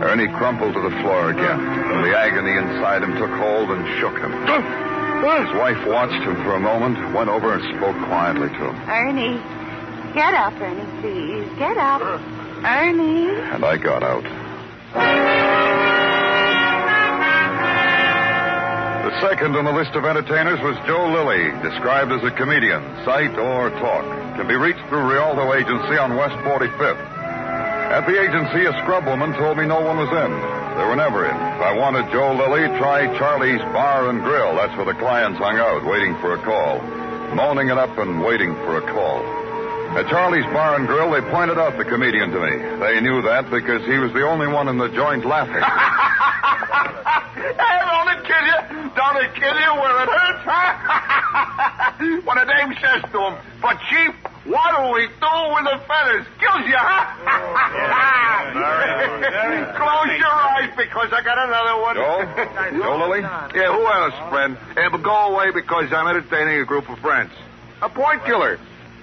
Ernie 0.00 0.28
crumpled 0.28 0.74
to 0.74 0.80
the 0.80 0.90
floor 1.02 1.30
again. 1.30 1.60
And 1.60 2.04
the 2.04 2.16
agony 2.16 2.56
inside 2.56 3.02
him 3.02 3.12
took 3.16 3.30
hold 3.30 3.70
and 3.70 3.84
shook 4.00 4.16
him. 4.16 4.32
His 4.32 5.52
wife 5.60 5.86
watched 5.86 6.24
him 6.24 6.36
for 6.42 6.54
a 6.56 6.60
moment, 6.60 6.96
went 7.14 7.28
over 7.28 7.52
and 7.52 7.62
spoke 7.76 7.96
quietly 8.08 8.48
to 8.48 8.72
him. 8.72 8.76
Ernie. 8.88 9.36
Get 10.14 10.34
up, 10.34 10.54
Ernie, 10.60 10.88
please. 11.00 11.46
Get 11.58 11.76
up. 11.76 12.00
Ernie. 12.64 13.28
And 13.52 13.64
I 13.64 13.76
got 13.76 14.02
out. 14.02 14.24
The 19.04 19.20
second 19.28 19.54
on 19.56 19.64
the 19.64 19.72
list 19.72 19.92
of 19.92 20.04
entertainers 20.04 20.60
was 20.60 20.76
Joe 20.86 21.12
Lilly, 21.12 21.50
described 21.62 22.12
as 22.12 22.24
a 22.24 22.30
comedian, 22.30 22.82
sight 23.04 23.36
or 23.36 23.70
talk. 23.70 24.04
Can 24.36 24.48
be 24.48 24.56
reached 24.56 24.80
through 24.88 25.12
Rialto 25.12 25.52
Agency 25.52 25.98
on 25.98 26.16
West 26.16 26.36
45th. 26.42 27.09
At 27.90 28.06
the 28.06 28.14
agency, 28.14 28.62
a 28.70 28.72
scrub 28.86 29.04
woman 29.04 29.34
told 29.34 29.58
me 29.58 29.66
no 29.66 29.82
one 29.82 29.98
was 29.98 30.08
in. 30.14 30.32
They 30.78 30.86
were 30.86 30.94
never 30.94 31.26
in. 31.26 31.34
If 31.34 31.60
I 31.60 31.74
wanted 31.74 32.06
Joe 32.14 32.38
Lilly, 32.38 32.70
try 32.78 33.10
Charlie's 33.18 33.58
Bar 33.74 34.08
and 34.10 34.22
Grill. 34.22 34.54
That's 34.54 34.70
where 34.78 34.86
the 34.86 34.94
clients 34.94 35.42
hung 35.42 35.58
out, 35.58 35.82
waiting 35.84 36.14
for 36.22 36.32
a 36.32 36.40
call. 36.46 36.78
Moaning 37.34 37.66
it 37.68 37.78
up 37.78 37.98
and 37.98 38.22
waiting 38.22 38.54
for 38.62 38.78
a 38.78 38.84
call. 38.94 39.26
At 39.98 40.06
Charlie's 40.06 40.46
Bar 40.54 40.78
and 40.78 40.86
Grill, 40.86 41.10
they 41.10 41.20
pointed 41.34 41.58
out 41.58 41.76
the 41.76 41.84
comedian 41.84 42.30
to 42.30 42.38
me. 42.38 42.54
They 42.78 43.02
knew 43.02 43.22
that 43.26 43.50
because 43.50 43.82
he 43.82 43.98
was 43.98 44.14
the 44.14 44.22
only 44.22 44.46
one 44.46 44.68
in 44.68 44.78
the 44.78 44.88
joint 44.94 45.26
laughing. 45.26 45.58
Hey, 47.40 47.78
don't 47.90 48.08
it 48.14 48.22
kill 48.26 48.44
you? 48.46 48.60
Don't 48.94 49.16
it 49.16 49.34
kill 49.34 49.56
you 49.58 49.72
where 49.80 50.02
it 50.02 50.08
hurts, 50.08 50.44
huh? 50.44 52.20
when 52.24 52.38
a 52.38 52.46
dame 52.46 52.72
says 52.78 53.02
to 53.10 53.18
him, 53.18 53.34
for 53.60 53.72
cheap, 53.88 54.14
What'll 54.44 54.92
we 54.92 55.06
do 55.06 55.36
with 55.52 55.64
the 55.68 55.78
feathers? 55.86 56.26
Kills 56.40 56.64
you, 56.66 56.76
huh? 56.76 57.04
Oh, 57.28 58.80
Close 59.76 60.18
your 60.18 60.32
eyes 60.32 60.70
because 60.76 61.12
I 61.12 61.20
got 61.22 61.36
another 61.36 61.76
one. 61.80 61.96
Joe? 61.96 62.24
Joe 62.82 62.96
Lilly? 63.06 63.20
Yeah, 63.20 63.72
who 63.72 63.84
else, 63.86 64.14
friend? 64.30 64.56
Yeah, 64.76 64.88
but 64.90 65.02
go 65.02 65.34
away 65.34 65.50
because 65.52 65.92
I'm 65.92 66.08
entertaining 66.08 66.60
a 66.60 66.64
group 66.64 66.88
of 66.88 66.98
friends. 67.00 67.30
A 67.82 67.88
point 67.88 68.24
killer. 68.24 68.58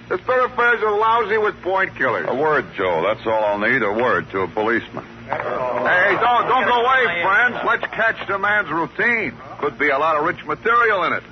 The 0.08 0.18
thoroughfares 0.18 0.82
are 0.82 0.98
lousy 0.98 1.38
with 1.38 1.60
point 1.62 1.94
killers. 1.96 2.26
A 2.28 2.34
word, 2.34 2.66
Joe. 2.76 3.02
That's 3.06 3.24
all 3.26 3.44
I'll 3.44 3.58
need. 3.58 3.82
A 3.82 3.92
word 3.92 4.28
to 4.30 4.40
a 4.40 4.48
policeman. 4.48 5.04
Hey, 5.28 6.16
don't 6.18 6.48
don't 6.48 6.64
go 6.66 6.80
away, 6.82 7.22
friends. 7.22 7.56
Let's 7.66 7.86
catch 7.94 8.26
the 8.26 8.38
man's 8.38 8.70
routine. 8.70 9.34
Could 9.58 9.78
be 9.78 9.90
a 9.90 9.98
lot 9.98 10.16
of 10.16 10.24
rich 10.24 10.42
material 10.46 11.04
in 11.04 11.12
it. 11.12 11.22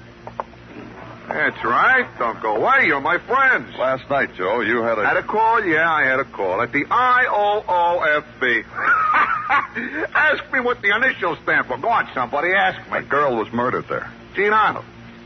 That's 1.29 1.65
right. 1.65 2.07
Don't 2.19 2.41
go 2.41 2.57
away. 2.57 2.87
You're 2.87 3.01
my 3.01 3.19
friends. 3.19 3.75
Last 3.77 4.09
night, 4.09 4.35
Joe, 4.37 4.61
you 4.61 4.83
had 4.83 4.99
a. 4.99 5.07
Had 5.07 5.17
a 5.17 5.23
call? 5.23 5.65
Yeah, 5.65 5.91
I 5.91 6.05
had 6.05 6.21
a 6.21 6.25
call 6.25 6.63
at 6.63 6.73
the 6.73 6.85
IOOFB. 6.85 8.65
ask 10.15 10.53
me 10.53 10.61
what 10.61 10.81
the 10.83 10.95
initials 10.95 11.39
stand 11.43 11.67
for. 11.67 11.79
Go 11.79 11.89
on, 11.89 12.09
somebody. 12.15 12.53
Ask 12.53 12.91
me. 12.91 12.99
A 12.99 13.03
girl 13.03 13.37
was 13.37 13.53
murdered 13.53 13.89
there. 13.89 14.11
Gene 14.35 14.53
Arnold. 14.53 14.85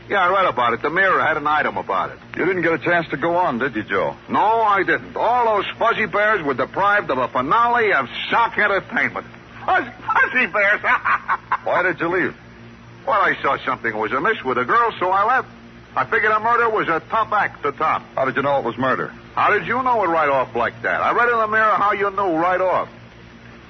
Yeah, 0.09 0.27
I 0.27 0.29
read 0.29 0.45
about 0.45 0.73
it. 0.73 0.81
The 0.81 0.89
Mirror 0.89 1.21
had 1.21 1.37
an 1.37 1.47
item 1.47 1.77
about 1.77 2.11
it. 2.11 2.17
You 2.35 2.45
didn't 2.45 2.63
get 2.63 2.73
a 2.73 2.79
chance 2.79 3.07
to 3.09 3.17
go 3.17 3.35
on, 3.37 3.59
did 3.59 3.75
you, 3.75 3.83
Joe? 3.83 4.15
No, 4.27 4.39
I 4.39 4.83
didn't. 4.83 5.15
All 5.15 5.57
those 5.57 5.65
fuzzy 5.77 6.05
bears 6.05 6.41
were 6.43 6.55
deprived 6.55 7.09
of 7.11 7.17
a 7.17 7.27
finale 7.27 7.93
of 7.93 8.09
shock 8.29 8.57
entertainment. 8.57 9.25
Fuzzy, 9.65 9.91
fuzzy 10.05 10.47
bears. 10.47 10.81
Why 11.63 11.83
did 11.83 11.99
you 11.99 12.09
leave? 12.09 12.35
well, 13.05 13.21
I 13.21 13.41
saw 13.41 13.57
something 13.63 13.95
was 13.97 14.11
amiss 14.11 14.43
with 14.43 14.57
the 14.57 14.65
girl, 14.65 14.91
so 14.99 15.09
I 15.11 15.23
left. 15.25 15.47
I 15.95 16.05
figured 16.05 16.31
a 16.31 16.39
murder 16.39 16.69
was 16.69 16.87
a 16.87 17.01
top 17.09 17.31
act 17.33 17.63
to 17.63 17.71
top. 17.73 18.01
How 18.15 18.25
did 18.25 18.37
you 18.37 18.41
know 18.41 18.59
it 18.59 18.65
was 18.65 18.77
murder? 18.77 19.07
How 19.35 19.51
did 19.51 19.67
you 19.67 19.81
know 19.83 20.03
it 20.03 20.07
right 20.07 20.29
off 20.29 20.55
like 20.55 20.81
that? 20.83 21.01
I 21.01 21.11
read 21.11 21.29
in 21.29 21.37
the 21.37 21.47
mirror 21.47 21.75
how 21.75 21.91
you 21.91 22.09
knew 22.11 22.37
right 22.37 22.61
off. 22.61 22.89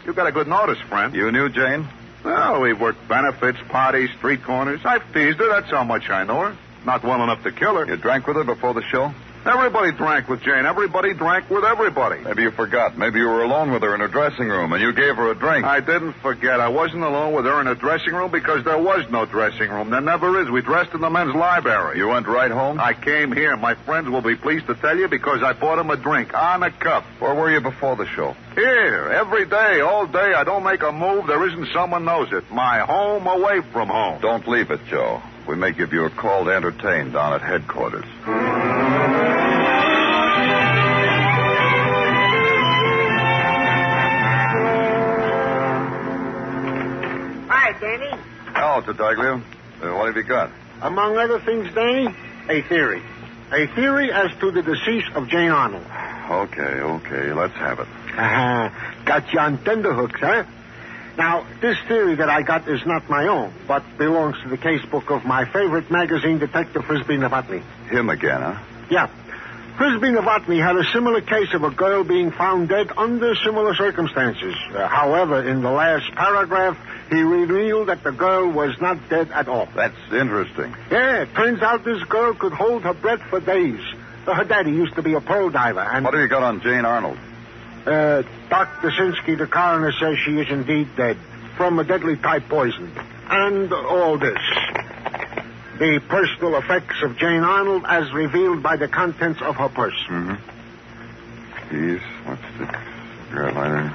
You 0.06 0.13
got 0.13 0.28
a 0.28 0.32
good 0.32 0.48
notice, 0.48 0.80
friend. 0.88 1.16
You 1.16 1.32
knew 1.32 1.50
Jane? 1.50 1.88
Well, 2.24 2.62
we've 2.62 2.80
worked 2.80 3.08
benefits, 3.08 3.58
parties, 3.70 4.12
street 4.18 4.44
corners. 4.44 4.82
I've 4.86 5.04
teased 5.13 5.40
her. 5.40 5.50
That's 5.50 5.72
how 5.72 5.84
much 5.84 6.10
I 6.10 6.24
know 6.24 6.42
her. 6.42 6.58
Not 6.86 7.04
well 7.04 7.24
enough 7.24 7.44
to 7.44 7.51
kill 7.51 7.75
her. 7.75 7.86
You 7.86 7.98
drank 7.98 8.28
with 8.28 8.36
her 8.36 8.44
before 8.44 8.75
the 8.75 8.84
show? 8.84 9.13
Everybody 9.43 9.91
drank 9.91 10.29
with 10.29 10.43
Jane. 10.43 10.67
Everybody 10.67 11.15
drank 11.15 11.50
with 11.50 11.63
everybody. 11.63 12.21
Maybe 12.21 12.43
you 12.43 12.51
forgot. 12.51 12.95
Maybe 12.95 13.17
you 13.17 13.25
were 13.25 13.41
alone 13.41 13.71
with 13.71 13.81
her 13.81 13.95
in 13.95 14.00
her 14.00 14.07
dressing 14.07 14.48
room 14.48 14.71
and 14.71 14.81
you 14.81 14.93
gave 14.93 15.15
her 15.15 15.31
a 15.31 15.36
drink. 15.36 15.65
I 15.65 15.79
didn't 15.79 16.13
forget. 16.13 16.60
I 16.60 16.69
wasn't 16.69 17.01
alone 17.01 17.33
with 17.33 17.45
her 17.45 17.60
in 17.60 17.65
a 17.65 17.74
dressing 17.74 18.13
room 18.13 18.29
because 18.29 18.63
there 18.63 18.77
was 18.77 19.10
no 19.10 19.25
dressing 19.25 19.71
room. 19.71 19.89
There 19.89 20.00
never 20.00 20.39
is. 20.41 20.50
We 20.51 20.62
dressed 20.62 20.93
in 20.93 21.01
the 21.01 21.10
men's 21.10 21.33
library. 21.33 21.98
You 21.98 22.10
went 22.10 22.27
right 22.27 22.51
home? 22.51 22.79
I 22.79 22.93
came 22.93 23.31
here. 23.31 23.57
My 23.57 23.74
friends 23.74 24.10
will 24.10 24.21
be 24.21 24.36
pleased 24.36 24.67
to 24.67 24.75
tell 24.75 24.95
you 24.95 25.07
because 25.07 25.41
I 25.41 25.53
bought 25.53 25.77
them 25.77 25.89
a 25.89 25.98
drink 25.98 26.36
on 26.36 26.62
a 26.62 26.69
cup. 26.69 27.03
Where 27.17 27.33
were 27.33 27.51
you 27.51 27.62
before 27.62 27.95
the 27.95 28.05
show? 28.05 28.36
Here, 28.53 29.10
every 29.12 29.45
day, 29.45 29.81
all 29.81 30.05
day. 30.05 30.33
I 30.36 30.43
don't 30.43 30.63
make 30.63 30.83
a 30.83 30.91
move. 30.91 31.25
There 31.25 31.48
isn't 31.48 31.69
someone 31.74 32.05
knows 32.05 32.31
it. 32.31 32.51
My 32.51 32.81
home 32.81 33.25
away 33.25 33.62
from 33.74 33.88
home. 33.88 34.21
Don't 34.21 34.48
leave 34.48 34.69
it, 34.69 34.81
Joe. 34.88 35.19
We 35.48 35.55
may 35.55 35.71
give 35.71 35.93
you 35.93 36.05
a 36.05 36.12
call 36.12 36.45
to 36.45 36.51
entertain 36.51 37.12
down 37.12 37.33
at 37.33 37.41
headquarters. 37.41 38.05
Hello, 48.72 48.80
Tartaglia. 48.80 49.34
Uh, 49.84 49.98
what 49.98 50.08
have 50.08 50.16
you 50.16 50.24
got? 50.24 50.50
Among 50.82 51.18
other 51.18 51.42
things, 51.42 51.68
Danny, 51.75 52.08
a 52.48 52.62
theory. 52.70 53.04
A 53.51 53.68
theory 53.75 54.13
as 54.13 54.32
to 54.40 54.50
the 54.50 54.62
decease 54.62 55.04
of 55.13 55.28
Jane 55.28 55.51
Arnold. 55.51 55.84
Okay, 55.84 56.62
okay, 56.62 57.34
let's 57.34 57.54
have 57.56 57.80
it. 57.80 57.88
Uh-huh. 58.18 58.70
Got 59.04 59.34
you 59.34 59.40
on 59.42 59.58
tenderhooks, 59.66 60.22
huh? 60.22 60.46
Now, 61.18 61.46
this 61.60 61.75
theory 61.90 62.16
that 62.16 62.30
I 62.30 62.44
got 62.44 62.70
is 62.70 62.86
not 62.86 63.10
my 63.10 63.28
own, 63.28 63.54
but 63.68 63.84
belongs 63.98 64.38
to 64.44 64.48
the 64.48 64.58
casebook 64.58 65.13
of 65.13 65.25
my 65.25 65.44
favorite 65.51 65.92
magazine, 65.92 66.40
Detective 66.40 66.86
Frisbee 66.86 67.18
Novotny. 67.18 67.62
Him 67.90 68.10
again, 68.10 68.42
huh? 68.42 68.58
Yeah. 68.90 69.10
Frisbee 69.78 70.10
Novotny 70.12 70.62
had 70.62 70.75
a 70.78 70.84
similar 70.92 71.22
case 71.22 71.54
of 71.54 71.63
a 71.63 71.72
girl 71.72 72.04
being 72.04 72.32
found 72.32 72.70
dead 72.70 72.92
under 72.98 73.34
similar 73.36 73.74
circumstances. 73.75 74.54
Uh, 74.74 74.88
however, 74.88 75.48
in 75.48 75.62
the 75.62 75.72
last 75.72 76.12
paragraph, 76.13 76.78
he 77.10 77.22
revealed 77.22 77.88
that 77.88 78.04
the 78.04 78.12
girl 78.12 78.50
was 78.51 78.80
not 78.80 79.10
dead 79.10 79.32
at 79.32 79.48
all. 79.48 79.68
That's 79.75 79.96
interesting. 80.12 80.75
Yeah, 80.92 81.24
it 81.24 81.34
turns 81.34 81.62
out 81.62 81.84
this 81.84 82.04
girl 82.04 82.34
could 82.36 82.54
hold 82.54 82.84
her 82.84 82.94
breath 82.94 83.22
for 83.30 83.40
days. 83.40 83.80
Uh, 84.28 84.36
her 84.36 84.44
daddy 84.44 84.72
used 84.72 84.96
to 84.96 85.01
be 85.01 85.13
a 85.13 85.22
pearl 85.22 85.50
diver, 85.50 85.80
and 85.80 86.06
What 86.06 86.13
have 86.13 86.22
you 86.22 86.28
got 86.30 86.44
on 86.44 86.62
Jane 86.62 86.86
Arnold? 86.86 87.18
uh, 87.88 88.22
Dr. 88.50 88.92
Sinsky, 88.92 89.36
the 89.38 89.48
coroner, 89.48 89.92
says 89.94 90.18
she 90.20 90.38
is 90.40 90.50
indeed 90.51 90.90
dead 90.96 91.18
from 91.58 91.80
a 91.80 91.84
deadly 91.84 92.18
type 92.18 92.48
poison. 92.50 92.92
And 93.30 93.72
all 93.74 94.18
this. 94.20 94.38
The 95.82 96.00
personal 96.00 96.58
effects 96.58 97.02
of 97.02 97.18
Jane 97.18 97.42
Arnold 97.42 97.86
as 97.88 98.14
revealed 98.14 98.62
by 98.62 98.76
the 98.76 98.88
contents 98.88 99.42
of 99.42 99.56
her 99.56 99.68
purse. 99.68 99.98
Mm-hmm. 100.08 100.36
Keys, 101.72 102.02
lipstick, 102.28 102.80
cigarette 103.26 103.56
lighter, 103.56 103.90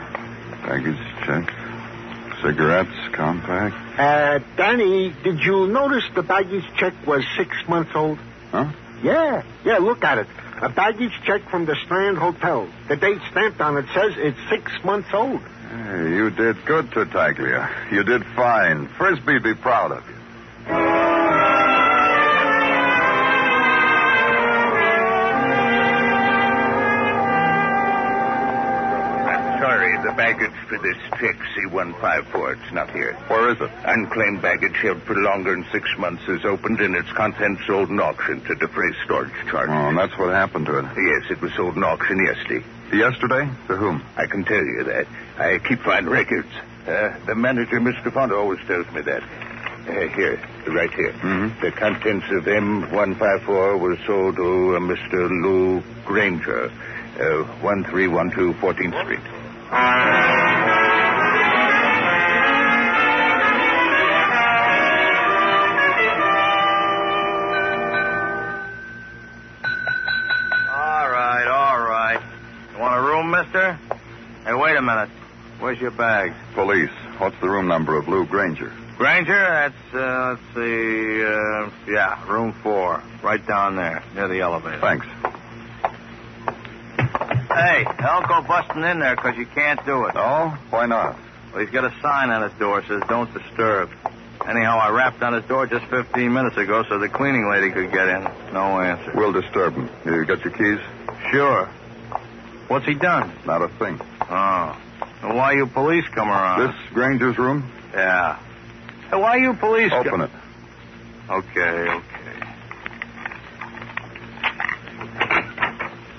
baggage 0.67 0.99
check, 1.25 2.43
cigarettes, 2.43 3.15
compact. 3.15 4.01
Uh, 4.01 4.41
Danny, 4.57 5.15
did 5.23 5.39
you 5.45 5.69
notice 5.69 6.03
the 6.13 6.25
baggage 6.25 6.65
check 6.77 6.93
was 7.07 7.25
six 7.37 7.55
months 7.69 7.93
old? 7.95 8.19
Huh? 8.51 8.73
Yeah, 9.05 9.45
yeah, 9.65 9.79
look 9.79 10.03
at 10.03 10.19
it. 10.19 10.27
A 10.63 10.69
baggage 10.69 11.13
check 11.25 11.49
from 11.51 11.67
the 11.67 11.77
Strand 11.85 12.19
Hotel. 12.19 12.69
The 12.89 12.97
date 12.97 13.21
stamped 13.31 13.61
on 13.61 13.77
it 13.77 13.87
says 13.95 14.15
it's 14.17 14.41
six 14.51 14.73
months 14.83 15.15
old. 15.15 15.41
Hey, 15.41 16.09
you 16.17 16.31
did 16.31 16.65
good, 16.65 16.91
Tartaglia. 16.91 17.71
You 17.93 18.03
did 18.03 18.27
fine. 18.35 18.89
Frisbee'd 18.89 19.45
be 19.45 19.55
proud 19.55 19.93
of 19.93 20.05
you. 20.09 20.96
The 30.71 30.77
for 30.77 30.83
this 30.83 30.97
check 31.21 31.37
C154, 31.57 32.53
it's 32.63 32.73
not 32.73 32.91
here. 32.91 33.15
Where 33.29 33.51
is 33.51 33.61
it? 33.61 33.71
Unclaimed 33.85 34.43
baggage 34.43 34.77
held 34.77 35.03
for 35.03 35.15
longer 35.15 35.53
than 35.53 35.65
six 35.73 35.89
months 35.99 36.23
is 36.29 36.45
opened 36.45 36.81
and 36.81 36.95
its 36.95 37.11
contents 37.13 37.63
sold 37.67 37.91
in 37.91 38.01
auction 38.01 38.41
to 38.43 38.55
defray 38.55 38.93
storage 39.05 39.33
charges. 39.51 39.75
Oh, 39.75 39.89
and 39.89 39.99
that's 39.99 40.17
what 40.19 40.33
happened 40.33 40.67
to 40.67 40.79
it. 40.79 40.85
Yes, 40.97 41.31
it 41.31 41.41
was 41.41 41.53
sold 41.55 41.77
in 41.77 41.85
auction 41.85 42.25
yesterday. 42.25 42.65
Yesterday? 42.93 43.49
To 43.69 43.77
whom? 43.77 44.05
I 44.17 44.27
can 44.27 44.45
tell 44.45 44.65
you 44.65 44.85
that. 44.85 45.07
I 45.39 45.59
keep 45.59 45.81
fine 45.81 46.07
records. 46.07 46.49
Uh, 46.87 47.17
the 47.27 47.35
manager, 47.35 47.81
Mr. 47.81 48.13
Font, 48.13 48.33
always 48.33 48.61
tells 48.67 48.91
me 48.93 49.01
that. 49.03 49.23
Uh, 49.89 50.09
here, 50.15 50.41
right 50.69 50.93
here. 50.93 51.13
Mhm. 51.13 51.61
The 51.61 51.71
contents 51.73 52.27
of 52.31 52.45
M154 52.45 53.79
were 53.79 53.97
sold 54.07 54.37
to 54.37 54.77
uh, 54.77 54.81
Mr. 54.81 55.29
Lou 55.29 55.81
Granger, 56.05 56.71
uh, 57.21 57.45
1312 57.63 58.55
14th 58.57 59.03
Street. 59.05 59.21
Where's 75.77 75.83
your 75.83 75.99
bag? 75.99 76.33
Police. 76.55 76.89
What's 77.19 77.39
the 77.43 77.51
room 77.51 77.69
number 77.69 77.99
of 77.99 78.09
Lou 78.09 78.25
Granger? 78.25 78.73
Granger, 78.97 79.35
that's, 79.35 79.95
uh, 79.95 80.31
let's 80.31 80.55
see, 80.55 81.23
uh, 81.23 81.69
yeah, 81.87 82.27
room 82.27 82.55
four. 82.63 83.03
Right 83.23 83.47
down 83.47 83.77
there, 83.77 84.03
near 84.15 84.27
the 84.27 84.41
elevator. 84.41 84.81
Thanks. 84.81 85.07
Hey, 87.53 87.85
don't 88.01 88.27
go 88.27 88.41
busting 88.49 88.85
in 88.85 89.01
there 89.01 89.17
because 89.17 89.37
you 89.37 89.45
can't 89.45 89.85
do 89.85 90.07
it. 90.07 90.15
Oh? 90.17 90.57
Why 90.71 90.87
not? 90.87 91.19
Well, 91.53 91.61
he's 91.61 91.69
got 91.69 91.85
a 91.85 91.95
sign 92.01 92.31
on 92.31 92.49
his 92.49 92.59
door 92.59 92.83
says 92.89 93.03
don't 93.07 93.31
disturb. 93.35 93.91
Anyhow, 94.49 94.79
I 94.79 94.89
rapped 94.89 95.23
on 95.23 95.35
his 95.35 95.45
door 95.45 95.67
just 95.67 95.85
15 95.91 96.33
minutes 96.33 96.57
ago 96.57 96.85
so 96.89 96.99
the 96.99 97.11
cleaning 97.11 97.51
lady 97.51 97.71
could 97.71 97.93
get 97.93 98.09
in. 98.09 98.23
No 98.55 98.81
answer. 98.81 99.13
We'll 99.15 99.33
disturb 99.33 99.75
him. 99.75 99.91
You 100.07 100.25
got 100.25 100.43
your 100.43 100.55
keys? 100.55 100.81
Sure. 101.31 101.67
What's 102.69 102.87
he 102.87 102.95
done? 102.95 103.31
Not 103.45 103.61
a 103.61 103.69
thing. 103.69 104.01
Oh. 104.23 104.81
Well, 105.23 105.37
why 105.37 105.53
you 105.53 105.67
police 105.67 106.05
come 106.15 106.29
around? 106.29 106.67
This 106.67 106.77
Granger's 106.93 107.39
room? 107.39 107.71
Yeah. 107.95 108.39
Hey, 109.11 109.17
why 109.17 109.37
you 109.37 109.55
police 109.55 109.93
Open 109.93 110.21
it. 110.23 110.31
Okay, 111.29 111.61
okay. 111.61 112.27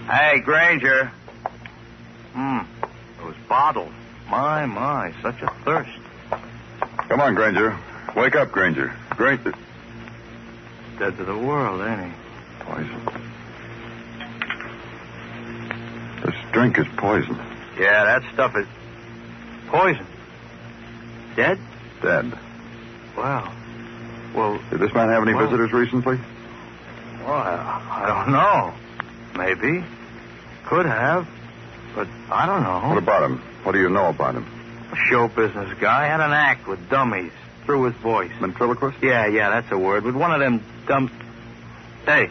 Hey, 0.09 0.39
Granger. 0.39 1.11
Hmm. 2.33 2.59
Those 3.19 3.35
bottles. 3.47 3.91
My, 4.29 4.65
my, 4.65 5.13
such 5.21 5.41
a 5.41 5.49
thirst. 5.63 5.91
Come 7.09 7.21
on, 7.21 7.35
Granger. 7.35 7.77
Wake 8.15 8.35
up, 8.35 8.51
Granger. 8.51 8.93
Granger. 9.11 9.53
Dead 10.99 11.15
to 11.17 11.23
the 11.23 11.37
world, 11.37 11.81
ain't 11.81 12.11
he? 12.11 12.17
Poison. 12.59 13.05
This 16.25 16.35
drink 16.51 16.77
is 16.79 16.87
poison. 16.97 17.37
Yeah, 17.79 18.03
that 18.03 18.23
stuff 18.33 18.53
is 18.57 18.67
poison. 19.67 20.05
Dead? 21.35 21.59
Dead. 22.01 22.33
Wow. 23.17 23.53
Well, 24.35 24.59
Did 24.69 24.79
this 24.79 24.93
man 24.93 25.09
have 25.09 25.23
any 25.23 25.33
Well- 25.33 25.45
visitors 25.45 25.71
recently? 25.73 26.19
well, 27.25 27.33
I, 27.33 28.03
I 28.03 28.05
don't 28.07 28.31
know. 28.31 28.73
Maybe. 29.35 29.83
Could 30.65 30.85
have. 30.85 31.27
But 31.95 32.07
I 32.31 32.45
don't 32.45 32.63
know. 32.63 32.89
What 32.89 32.97
about 32.97 33.23
him? 33.23 33.39
What 33.63 33.71
do 33.73 33.79
you 33.79 33.89
know 33.89 34.07
about 34.09 34.35
him? 34.35 34.45
A 34.91 34.95
show 35.09 35.27
business 35.27 35.69
guy 35.79 36.05
had 36.07 36.19
an 36.21 36.31
act 36.31 36.67
with 36.67 36.89
dummies 36.89 37.31
through 37.65 37.85
his 37.85 37.95
voice. 37.95 38.31
Ventriloquist? 38.39 38.97
Yeah, 39.01 39.27
yeah, 39.27 39.49
that's 39.49 39.71
a 39.71 39.77
word. 39.77 40.03
With 40.03 40.15
one 40.15 40.31
of 40.31 40.39
them 40.39 40.63
dumb. 40.87 41.09
Hey. 42.05 42.29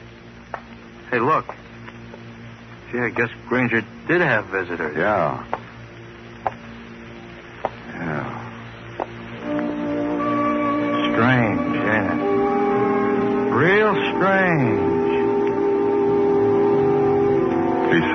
Hey, 1.10 1.18
look. 1.18 1.46
Gee, 2.92 2.98
I 2.98 3.10
guess 3.10 3.28
Granger 3.48 3.82
did 4.08 4.20
have 4.20 4.46
visitors. 4.46 4.96
Yeah. 4.96 5.44
Yeah. 5.50 5.55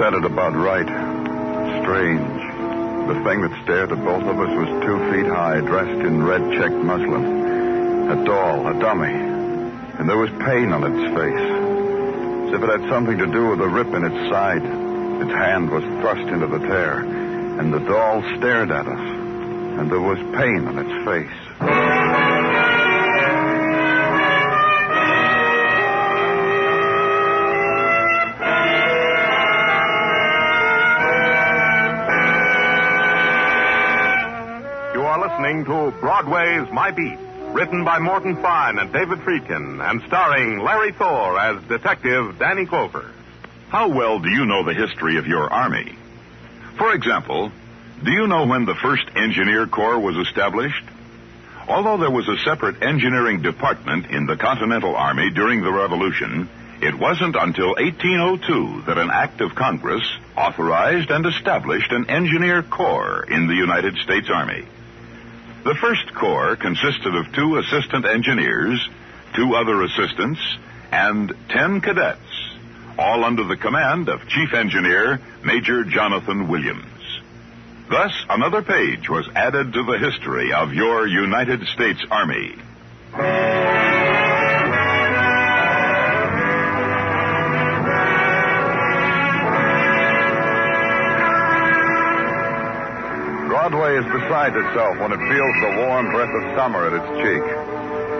Said 0.01 0.15
it 0.15 0.25
about 0.25 0.55
right. 0.55 0.89
Strange. 1.83 2.41
The 3.07 3.21
thing 3.23 3.41
that 3.41 3.53
stared 3.61 3.91
at 3.91 4.03
both 4.03 4.23
of 4.23 4.39
us 4.39 4.49
was 4.49 4.83
two 4.83 4.97
feet 5.13 5.27
high, 5.27 5.59
dressed 5.59 6.01
in 6.07 6.23
red 6.23 6.41
checked 6.57 6.73
muslin. 6.73 8.09
A 8.09 8.25
doll, 8.25 8.65
a 8.65 8.73
dummy. 8.79 9.13
And 9.13 10.09
there 10.09 10.17
was 10.17 10.31
pain 10.31 10.73
on 10.73 10.81
its 10.89 11.13
face. 11.13 11.47
As 12.47 12.53
if 12.55 12.63
it 12.63 12.81
had 12.81 12.89
something 12.89 13.19
to 13.19 13.27
do 13.27 13.49
with 13.49 13.59
the 13.59 13.67
rip 13.67 13.93
in 13.93 14.03
its 14.03 14.31
side. 14.31 14.63
Its 15.21 15.33
hand 15.37 15.69
was 15.69 15.83
thrust 16.01 16.27
into 16.33 16.47
the 16.47 16.57
tear. 16.57 17.01
And 17.59 17.71
the 17.71 17.79
doll 17.79 18.23
stared 18.39 18.71
at 18.71 18.87
us. 18.87 19.07
And 19.77 19.91
there 19.91 20.01
was 20.01 20.17
pain 20.33 20.65
on 20.65 20.79
its 20.79 21.05
face. 21.05 22.00
Listening 35.51 35.65
to 35.65 35.99
Broadway's 35.99 36.71
My 36.71 36.91
Beat, 36.91 37.19
written 37.51 37.83
by 37.83 37.99
Morton 37.99 38.41
Fine 38.41 38.79
and 38.79 38.93
David 38.93 39.19
Friedkin, 39.19 39.81
and 39.83 40.01
starring 40.07 40.59
Larry 40.59 40.93
Thor 40.93 41.37
as 41.37 41.61
Detective 41.63 42.39
Danny 42.39 42.65
Clover. 42.65 43.11
How 43.67 43.89
well 43.89 44.19
do 44.19 44.29
you 44.29 44.45
know 44.45 44.63
the 44.63 44.73
history 44.73 45.17
of 45.17 45.27
your 45.27 45.51
Army? 45.51 45.97
For 46.77 46.93
example, 46.93 47.51
do 48.01 48.11
you 48.11 48.27
know 48.27 48.45
when 48.45 48.63
the 48.63 48.75
first 48.75 49.03
Engineer 49.13 49.67
Corps 49.67 49.99
was 49.99 50.15
established? 50.25 50.85
Although 51.67 51.97
there 51.97 52.11
was 52.11 52.29
a 52.29 52.37
separate 52.45 52.81
engineering 52.81 53.41
department 53.41 54.05
in 54.09 54.27
the 54.27 54.37
Continental 54.37 54.95
Army 54.95 55.31
during 55.31 55.61
the 55.61 55.73
Revolution, 55.73 56.49
it 56.81 56.95
wasn't 56.95 57.35
until 57.35 57.75
1802 57.75 58.83
that 58.87 58.97
an 58.97 59.09
act 59.11 59.41
of 59.41 59.55
Congress 59.55 60.03
authorized 60.37 61.11
and 61.11 61.25
established 61.25 61.91
an 61.91 62.09
Engineer 62.09 62.63
Corps 62.63 63.25
in 63.29 63.47
the 63.47 63.55
United 63.55 63.97
States 63.97 64.29
Army. 64.33 64.65
The 65.63 65.75
first 65.75 66.15
corps 66.15 66.55
consisted 66.55 67.13
of 67.15 67.31
two 67.33 67.57
assistant 67.57 68.05
engineers, 68.05 68.89
two 69.35 69.53
other 69.53 69.83
assistants, 69.83 70.39
and 70.91 71.31
ten 71.49 71.81
cadets, 71.81 72.19
all 72.97 73.23
under 73.23 73.43
the 73.43 73.57
command 73.57 74.09
of 74.09 74.27
Chief 74.27 74.53
Engineer 74.55 75.21
Major 75.45 75.83
Jonathan 75.83 76.47
Williams. 76.47 77.21
Thus, 77.91 78.11
another 78.27 78.63
page 78.63 79.07
was 79.07 79.29
added 79.35 79.73
to 79.73 79.83
the 79.83 79.99
history 79.99 80.51
of 80.51 80.73
your 80.73 81.05
United 81.07 81.67
States 81.67 82.03
Army. 82.09 82.55
Broadway 93.91 94.07
is 94.07 94.21
beside 94.23 94.55
itself 94.55 94.99
when 94.99 95.11
it 95.11 95.19
feels 95.19 95.55
the 95.59 95.83
warm 95.83 96.11
breath 96.11 96.31
of 96.31 96.55
summer 96.55 96.87
at 96.87 96.95
its 96.95 97.11
cheek. 97.19 97.43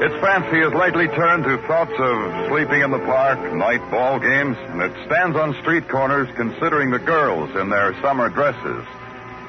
Its 0.04 0.16
fancy 0.20 0.60
is 0.60 0.74
lately 0.74 1.08
turned 1.08 1.46
to 1.46 1.58
thoughts 1.66 1.94
of 1.98 2.50
sleeping 2.50 2.82
in 2.82 2.92
the 2.92 3.00
park, 3.00 3.40
night 3.54 3.80
ball 3.90 4.20
games, 4.20 4.58
and 4.60 4.82
it 4.82 4.92
stands 5.06 5.38
on 5.38 5.56
street 5.62 5.88
corners 5.88 6.28
considering 6.36 6.92
the 6.92 7.00
girls 7.00 7.56
in 7.56 7.70
their 7.70 7.94
summer 8.02 8.28
dresses. 8.28 8.84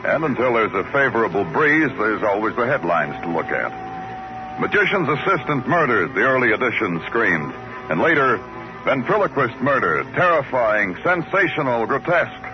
And 0.05 0.23
until 0.23 0.55
there's 0.55 0.75
a 0.75 0.85
favorable 0.93 1.45
breeze, 1.45 1.91
there's 1.99 2.23
always 2.23 2.55
the 2.55 2.67
headlines 2.67 3.21
to 3.25 3.29
look 3.31 3.47
at. 3.47 4.61
Magician's 4.61 5.09
assistant 5.09 5.67
murdered, 5.67 6.15
the 6.15 6.23
early 6.23 6.53
edition 6.53 7.03
screamed. 7.07 7.53
And 7.91 8.01
later, 8.01 8.37
ventriloquist 8.85 9.57
murder, 9.61 10.05
terrifying, 10.15 10.97
sensational, 11.03 11.87
grotesque. 11.87 12.47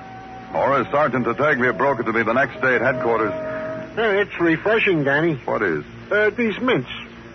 Or 0.55 0.81
as 0.81 0.87
Sergeant 0.90 1.27
Tartaglia 1.27 1.75
broke 1.75 2.01
it 2.01 2.05
to 2.05 2.12
me 2.14 2.23
the 2.23 2.33
next 2.33 2.62
day 2.62 2.77
at 2.77 2.81
headquarters, 2.81 3.35
Yeah, 3.99 4.13
it's 4.13 4.39
refreshing, 4.39 5.03
Danny. 5.03 5.35
what 5.45 5.61
is? 5.61 5.85
Uh, 6.09 6.31
these 6.31 6.57
mints. 6.61 6.89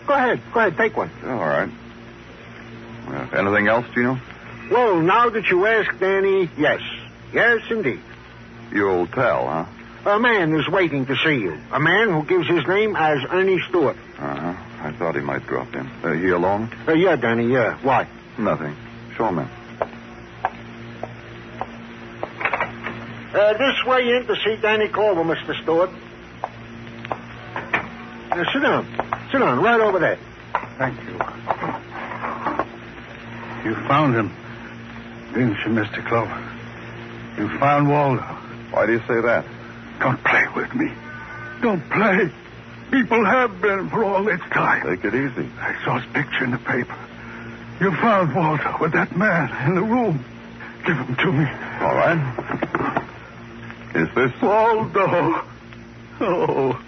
Go 0.08 0.14
ahead. 0.14 0.40
Go 0.54 0.62
ahead. 0.62 0.78
Take 0.78 0.96
one. 0.96 1.12
All 1.26 1.36
right. 1.38 1.70
Uh, 3.06 3.28
anything 3.38 3.68
else, 3.68 3.86
Gino? 3.94 4.18
Well, 4.72 5.02
now 5.02 5.30
that 5.30 5.46
you 5.50 5.66
ask, 5.66 6.00
Danny, 6.00 6.50
yes. 6.58 6.80
Yes, 7.34 7.64
indeed. 7.70 8.00
You'll 8.72 9.08
tell, 9.08 9.46
huh? 9.46 9.66
A 10.06 10.20
man 10.20 10.56
is 10.56 10.66
waiting 10.70 11.06
to 11.08 11.18
see 11.18 11.36
you. 11.36 11.60
A 11.74 11.82
man 11.82 12.10
who 12.10 12.24
gives 12.24 12.48
his 12.48 12.66
name 12.66 12.96
as 12.96 13.20
Ernie 13.30 13.60
Stewart. 13.68 13.98
Uh-huh. 14.18 14.54
I 14.88 14.94
thought 14.94 15.16
he 15.16 15.22
might 15.22 15.46
drop 15.46 15.76
in. 15.76 15.86
Uh, 16.02 16.14
he 16.14 16.30
alone? 16.30 16.72
Uh, 16.88 16.94
yeah, 16.94 17.18
Danny, 17.18 17.52
yeah. 17.52 17.78
Why? 17.82 18.08
Nothing. 18.38 18.74
Show 19.18 19.28
him 19.28 19.40
in. 19.40 19.50
Uh, 23.34 23.54
this 23.58 23.84
way 23.86 24.16
in 24.16 24.26
to 24.28 24.36
see 24.46 24.56
Danny 24.62 24.88
Clover, 24.88 25.24
Mr. 25.26 25.62
Stewart. 25.62 25.90
Now, 28.36 28.52
sit 28.52 28.62
down. 28.62 28.88
Sit 29.32 29.38
down, 29.40 29.62
right 29.62 29.80
over 29.80 30.00
there. 30.00 30.18
Thank 30.80 30.98
you. 31.04 31.14
You 33.64 33.76
found 33.88 34.16
him, 34.16 34.34
didn't 35.34 35.58
you, 35.64 35.72
Mr. 35.72 36.04
Clover? 36.08 36.52
You 37.38 37.60
found 37.60 37.90
Waldo. 37.90 38.24
Why 38.72 38.88
do 38.88 38.94
you 38.94 39.00
say 39.02 39.22
that? 39.22 39.46
Don't 40.00 40.24
play 40.24 40.46
with 40.56 40.74
me. 40.74 40.92
Don't 41.62 41.88
play. 41.92 42.32
People 42.92 43.24
have 43.24 43.62
been 43.62 43.90
for 43.90 44.04
all 44.04 44.24
this 44.24 44.42
time. 44.52 44.82
Take 44.82 45.06
it 45.06 45.14
easy. 45.14 45.50
I 45.60 45.84
saw 45.86 46.00
his 46.00 46.12
picture 46.14 46.44
in 46.44 46.52
the 46.52 46.58
paper. 46.58 46.98
You 47.80 47.92
found 47.98 48.36
Waldo 48.36 48.78
with 48.82 48.94
that 48.94 49.16
man 49.16 49.68
in 49.68 49.76
the 49.76 49.84
room. 49.84 50.26
Give 50.86 50.98
him 50.98 51.16
to 51.16 51.32
me. 51.32 51.46
All 51.82 51.96
right. 51.96 52.20
Is 53.96 54.10
this 54.16 54.42
Waldo? 54.42 55.46
Oh. 56.20 56.80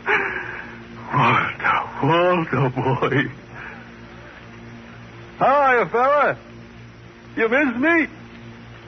Waldo, 1.15 1.73
Waldo, 2.03 2.69
boy. 2.69 3.23
How 5.39 5.45
are 5.45 5.79
you, 5.79 5.85
fella? 5.89 6.37
You 7.37 7.47
miss 7.47 7.75
me? 7.77 8.07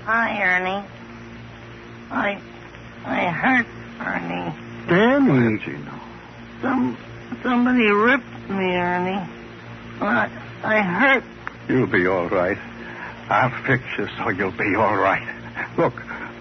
Hi, 0.04 0.42
Ernie. 0.42 0.86
I 2.12 2.42
I 3.06 3.30
hurt 3.32 3.68
Ernie. 4.02 4.54
Danny. 4.88 5.58
Gino? 5.60 5.94
Some 6.62 6.98
somebody 7.44 7.90
ripped 7.92 8.50
me, 8.50 8.76
Ernie. 8.76 9.30
I 10.02 10.30
I 10.64 10.82
hurt. 10.82 11.24
You'll 11.70 11.88
be 11.88 12.08
all 12.08 12.28
right. 12.28 12.58
I'll 13.30 13.52
fix 13.64 13.84
you 13.98 14.08
so 14.18 14.30
you'll 14.30 14.52
be 14.52 14.76
all 14.76 14.96
right. 14.98 15.26
Look, 15.78 15.94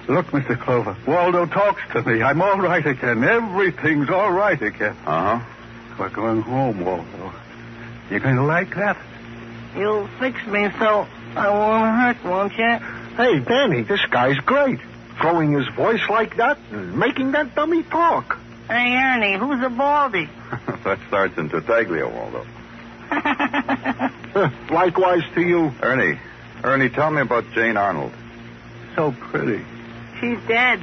look, 0.09 0.27
Mr. 0.27 0.59
Clover. 0.61 0.97
Waldo 1.07 1.47
talks 1.47 1.83
to 1.93 2.03
me. 2.03 2.23
I'm 2.23 2.43
all 2.43 2.59
right 2.59 2.85
again. 2.87 3.23
Everything's 3.23 4.11
all 4.11 4.33
right 4.33 4.61
again. 4.61 4.97
Uh-huh. 5.07 5.53
We're 5.99 6.11
going 6.11 6.43
home, 6.43 6.85
Waldo. 6.85 7.33
You're 8.11 8.21
going 8.21 8.37
to 8.37 8.45
like 8.45 8.75
that? 8.77 8.97
You'll 9.77 10.09
fix 10.19 10.47
me 10.47 10.69
so 10.79 11.07
I 11.35 11.51
won't 11.51 11.97
hurt, 11.97 12.25
won't 12.25 12.53
you? 12.57 12.79
Hey, 13.17 13.41
Danny, 13.41 13.83
this 13.83 14.05
guy's 14.11 14.39
great. 14.39 14.79
Throwing 15.21 15.53
his 15.53 15.67
voice 15.75 16.03
like 16.11 16.37
that 16.37 16.59
and 16.71 16.99
making 16.99 17.33
that 17.33 17.55
dummy 17.55 17.83
talk. 17.83 18.39
Hey, 18.69 18.95
Ernie, 18.95 19.39
who's 19.39 19.63
a 19.65 19.71
baldy? 19.71 20.29
That's 20.85 21.01
Sergeant 21.09 21.51
Tartaglia, 21.51 22.09
Waldo. 22.09 22.47
Likewise 24.75 25.23
to 25.35 25.41
you. 25.41 25.73
Ernie. 25.83 26.19
Ernie, 26.63 26.89
tell 26.91 27.11
me 27.11 27.23
about 27.23 27.45
Jane 27.53 27.77
Arnold. 27.77 28.13
So 28.95 29.13
pretty. 29.13 29.65
She's 30.21 30.39
dead. 30.49 30.81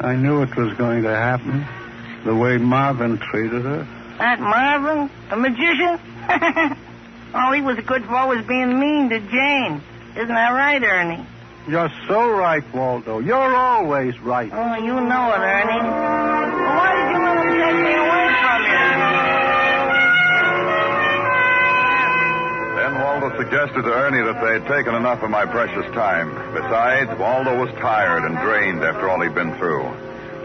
I 0.00 0.16
knew 0.16 0.42
it 0.42 0.56
was 0.56 0.74
going 0.74 1.02
to 1.04 1.14
happen. 1.14 1.66
The 2.24 2.34
way 2.34 2.56
Marvin 2.58 3.18
treated 3.18 3.62
her. 3.62 3.86
That 4.18 4.40
Marvin, 4.40 5.10
a 5.30 5.36
magician? 5.36 6.00
All 7.34 7.50
oh, 7.50 7.52
he 7.52 7.60
was 7.60 7.76
good 7.84 8.04
for 8.04 8.26
was 8.28 8.44
being 8.46 8.80
mean 8.80 9.10
to 9.10 9.20
Jane. 9.20 9.82
Isn't 10.16 10.34
that 10.34 10.52
right, 10.52 10.82
Ernie? 10.82 11.26
You're 11.68 11.92
so 12.08 12.30
right, 12.30 12.64
Waldo. 12.72 13.18
You're 13.18 13.54
always 13.54 14.18
right. 14.20 14.50
Oh, 14.52 14.74
you 14.76 14.94
know 14.94 15.32
it, 15.34 15.40
Ernie. 15.40 15.82
Well, 15.82 16.76
why 16.76 16.96
did 16.96 17.10
you 17.12 17.20
let 17.26 17.36
him 17.44 17.52
take 17.60 17.76
me 17.84 17.92
away 17.92 18.26
from 18.40 18.60
you? 18.64 18.86
Then 22.80 22.92
Waldo 23.02 23.28
suggested 23.36 23.82
to 23.82 23.92
Ernie 23.92 24.24
that 24.24 24.40
they 24.40 24.52
had 24.60 24.66
taken 24.66 24.94
enough 24.94 25.22
of 25.22 25.28
my 25.28 25.44
precious 25.44 25.92
time. 25.92 26.32
Besides, 26.54 27.18
Waldo 27.18 27.58
was 27.60 27.68
tired 27.80 28.24
and 28.24 28.38
drained 28.38 28.82
after 28.82 29.10
all 29.10 29.20
he'd 29.20 29.34
been 29.34 29.54
through. 29.58 29.84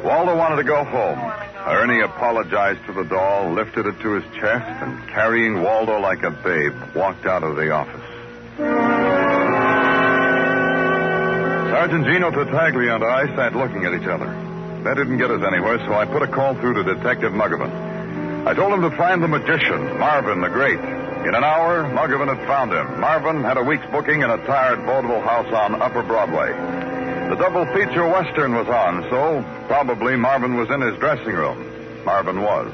Waldo 0.03 0.35
wanted 0.35 0.57
to 0.57 0.63
go 0.63 0.83
home. 0.83 1.50
Ernie 1.67 2.01
apologized 2.01 2.85
to 2.87 2.93
the 2.93 3.03
doll, 3.03 3.51
lifted 3.53 3.85
it 3.85 3.99
to 4.01 4.13
his 4.13 4.23
chest, 4.35 4.65
and 4.81 5.07
carrying 5.09 5.61
Waldo 5.61 5.99
like 5.99 6.23
a 6.23 6.31
babe, 6.31 6.73
walked 6.95 7.25
out 7.25 7.43
of 7.43 7.55
the 7.55 7.71
office. 7.71 8.01
Sergeant 11.71 12.05
Gino 12.05 12.31
Tartaglia 12.31 12.95
and 12.95 13.03
I 13.03 13.25
sat 13.35 13.55
looking 13.55 13.85
at 13.85 13.93
each 13.93 14.07
other. 14.07 14.25
That 14.83 14.95
didn't 14.95 15.19
get 15.19 15.29
us 15.29 15.43
anywhere, 15.45 15.77
so 15.85 15.93
I 15.93 16.05
put 16.05 16.23
a 16.23 16.27
call 16.27 16.55
through 16.55 16.73
to 16.75 16.83
Detective 16.83 17.31
Muggavan. 17.31 18.47
I 18.47 18.53
told 18.55 18.73
him 18.73 18.81
to 18.81 18.97
find 18.97 19.21
the 19.21 19.27
magician, 19.27 19.99
Marvin 19.99 20.41
the 20.41 20.49
Great. 20.49 20.79
In 20.79 21.35
an 21.35 21.43
hour, 21.43 21.83
Muggavan 21.83 22.35
had 22.35 22.47
found 22.47 22.73
him. 22.73 22.99
Marvin 22.99 23.43
had 23.43 23.57
a 23.57 23.63
week's 23.63 23.85
booking 23.91 24.21
in 24.21 24.29
a 24.31 24.37
tired 24.47 24.81
vaudeville 24.81 25.21
house 25.21 25.53
on 25.53 25.79
Upper 25.79 26.01
Broadway. 26.01 26.49
The 27.31 27.37
double 27.37 27.65
feature 27.67 28.05
Western 28.09 28.53
was 28.55 28.67
on, 28.67 29.03
so 29.03 29.41
probably 29.67 30.17
Marvin 30.17 30.57
was 30.57 30.69
in 30.69 30.81
his 30.81 30.99
dressing 30.99 31.31
room. 31.33 32.03
Marvin 32.03 32.41
was. 32.41 32.73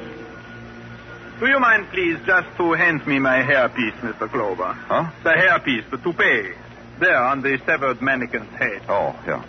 Do 1.40 1.48
you 1.48 1.60
mind, 1.60 1.88
please, 1.92 2.18
just 2.26 2.48
to 2.58 2.74
hand 2.74 3.06
me 3.06 3.20
my 3.20 3.44
hairpiece, 3.44 3.94
Mr. 4.00 4.28
Clover? 4.28 4.74
Huh? 4.74 5.12
The 5.22 5.30
hairpiece, 5.30 5.88
the 5.92 5.98
toupee. 5.98 6.56
There, 6.98 7.24
on 7.24 7.44
the 7.44 7.62
severed 7.68 8.02
mannequin's 8.02 8.50
head. 8.56 8.82
Oh, 8.90 9.16
yeah. 9.28 9.44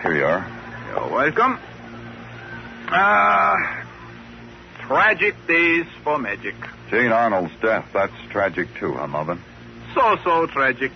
Here 0.00 0.16
you 0.16 0.24
are. 0.24 0.46
You're 0.88 1.12
welcome. 1.14 1.58
Ah, 2.88 3.84
tragic 4.86 5.34
days 5.46 5.84
for 6.02 6.18
magic. 6.18 6.54
Jane 6.88 7.12
Arnold's 7.12 7.52
death. 7.60 7.90
That's 7.92 8.14
tragic, 8.30 8.74
too, 8.76 8.94
huh, 8.94 9.06
Marvin? 9.06 9.42
So, 9.94 10.16
so 10.24 10.46
tragic. 10.46 10.92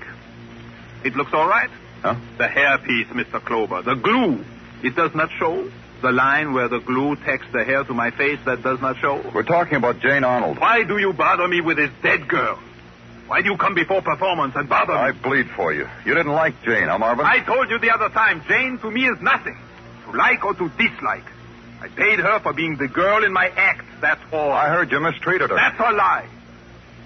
It 1.04 1.14
looks 1.16 1.32
all 1.32 1.48
right. 1.48 1.70
Huh? 2.02 2.16
The 2.38 2.44
hairpiece, 2.44 3.08
Mr. 3.08 3.44
Clover. 3.44 3.82
The 3.82 3.94
glue. 3.94 4.44
It 4.82 4.96
does 4.96 5.14
not 5.14 5.30
show. 5.38 5.70
The 6.02 6.12
line 6.12 6.52
where 6.52 6.68
the 6.68 6.80
glue 6.80 7.16
tacks 7.16 7.46
the 7.52 7.64
hair 7.64 7.84
to 7.84 7.94
my 7.94 8.10
face, 8.10 8.38
that 8.44 8.62
does 8.62 8.80
not 8.80 8.98
show. 8.98 9.24
We're 9.34 9.42
talking 9.42 9.76
about 9.76 10.00
Jane 10.00 10.24
Arnold. 10.24 10.58
Why 10.58 10.84
do 10.84 10.98
you 10.98 11.12
bother 11.12 11.48
me 11.48 11.60
with 11.62 11.78
this 11.78 11.90
dead 12.02 12.28
girl? 12.28 12.58
Why 13.26 13.40
do 13.40 13.50
you 13.50 13.56
come 13.56 13.74
before 13.74 14.02
performance 14.02 14.54
and 14.54 14.68
bother 14.68 14.92
me? 14.92 14.98
I 14.98 15.12
bleed 15.12 15.48
for 15.56 15.72
you. 15.72 15.88
You 16.04 16.14
didn't 16.14 16.32
like 16.32 16.62
Jane, 16.62 16.88
huh, 16.88 16.98
Marvin? 16.98 17.24
I 17.24 17.40
told 17.40 17.70
you 17.70 17.78
the 17.78 17.90
other 17.90 18.10
time, 18.10 18.42
Jane 18.46 18.78
to 18.78 18.90
me 18.90 19.06
is 19.06 19.18
nothing. 19.22 19.56
To 20.04 20.16
like 20.16 20.44
or 20.44 20.52
to 20.54 20.68
dislike. 20.76 21.24
I 21.80 21.88
paid 21.88 22.18
her 22.18 22.38
for 22.40 22.52
being 22.52 22.76
the 22.76 22.88
girl 22.88 23.24
in 23.24 23.32
my 23.32 23.48
act, 23.48 23.86
that's 24.00 24.20
all. 24.32 24.52
I 24.52 24.68
heard 24.68 24.92
you 24.92 25.00
mistreated 25.00 25.48
her. 25.48 25.56
That's 25.56 25.80
a 25.80 25.92
lie. 25.92 26.28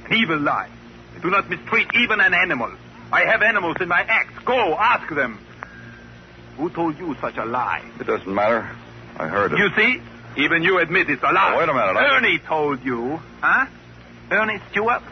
An 0.06 0.14
evil 0.14 0.38
lie. 0.38 0.68
I 1.16 1.18
do 1.20 1.30
not 1.30 1.48
mistreat 1.48 1.88
even 1.94 2.20
an 2.20 2.34
animal. 2.34 2.72
I 3.12 3.24
have 3.24 3.42
animals 3.42 3.76
in 3.80 3.88
my 3.88 4.00
act. 4.00 4.44
Go, 4.44 4.74
ask 4.74 5.08
them. 5.14 5.38
Who 6.56 6.70
told 6.70 6.98
you 6.98 7.16
such 7.20 7.36
a 7.36 7.44
lie? 7.44 7.82
It 8.00 8.06
doesn't 8.06 8.32
matter. 8.32 8.68
I 9.16 9.26
heard 9.28 9.52
it. 9.52 9.58
You 9.58 9.70
see? 9.76 10.02
Even 10.36 10.62
you 10.62 10.78
admit 10.78 11.08
it's 11.08 11.22
a 11.22 11.32
lie. 11.32 11.52
Oh, 11.54 11.58
wait 11.58 11.68
a 11.68 11.72
minute. 11.74 11.96
I- 11.96 12.16
Ernie 12.16 12.38
told 12.38 12.84
you. 12.84 13.20
Huh? 13.40 13.66
Ernie 14.30 14.60
Stewart? 14.70 15.02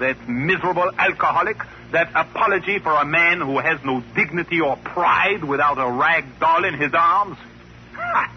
That 0.00 0.28
miserable 0.28 0.90
alcoholic? 0.98 1.58
That 1.92 2.10
apology 2.14 2.80
for 2.80 2.90
a 2.92 3.04
man 3.04 3.40
who 3.40 3.58
has 3.58 3.78
no 3.84 4.02
dignity 4.16 4.60
or 4.60 4.76
pride 4.76 5.44
without 5.44 5.78
a 5.78 5.88
rag 5.90 6.40
doll 6.40 6.64
in 6.64 6.74
his 6.74 6.92
arms? 6.92 7.36
Ha! 7.94 8.32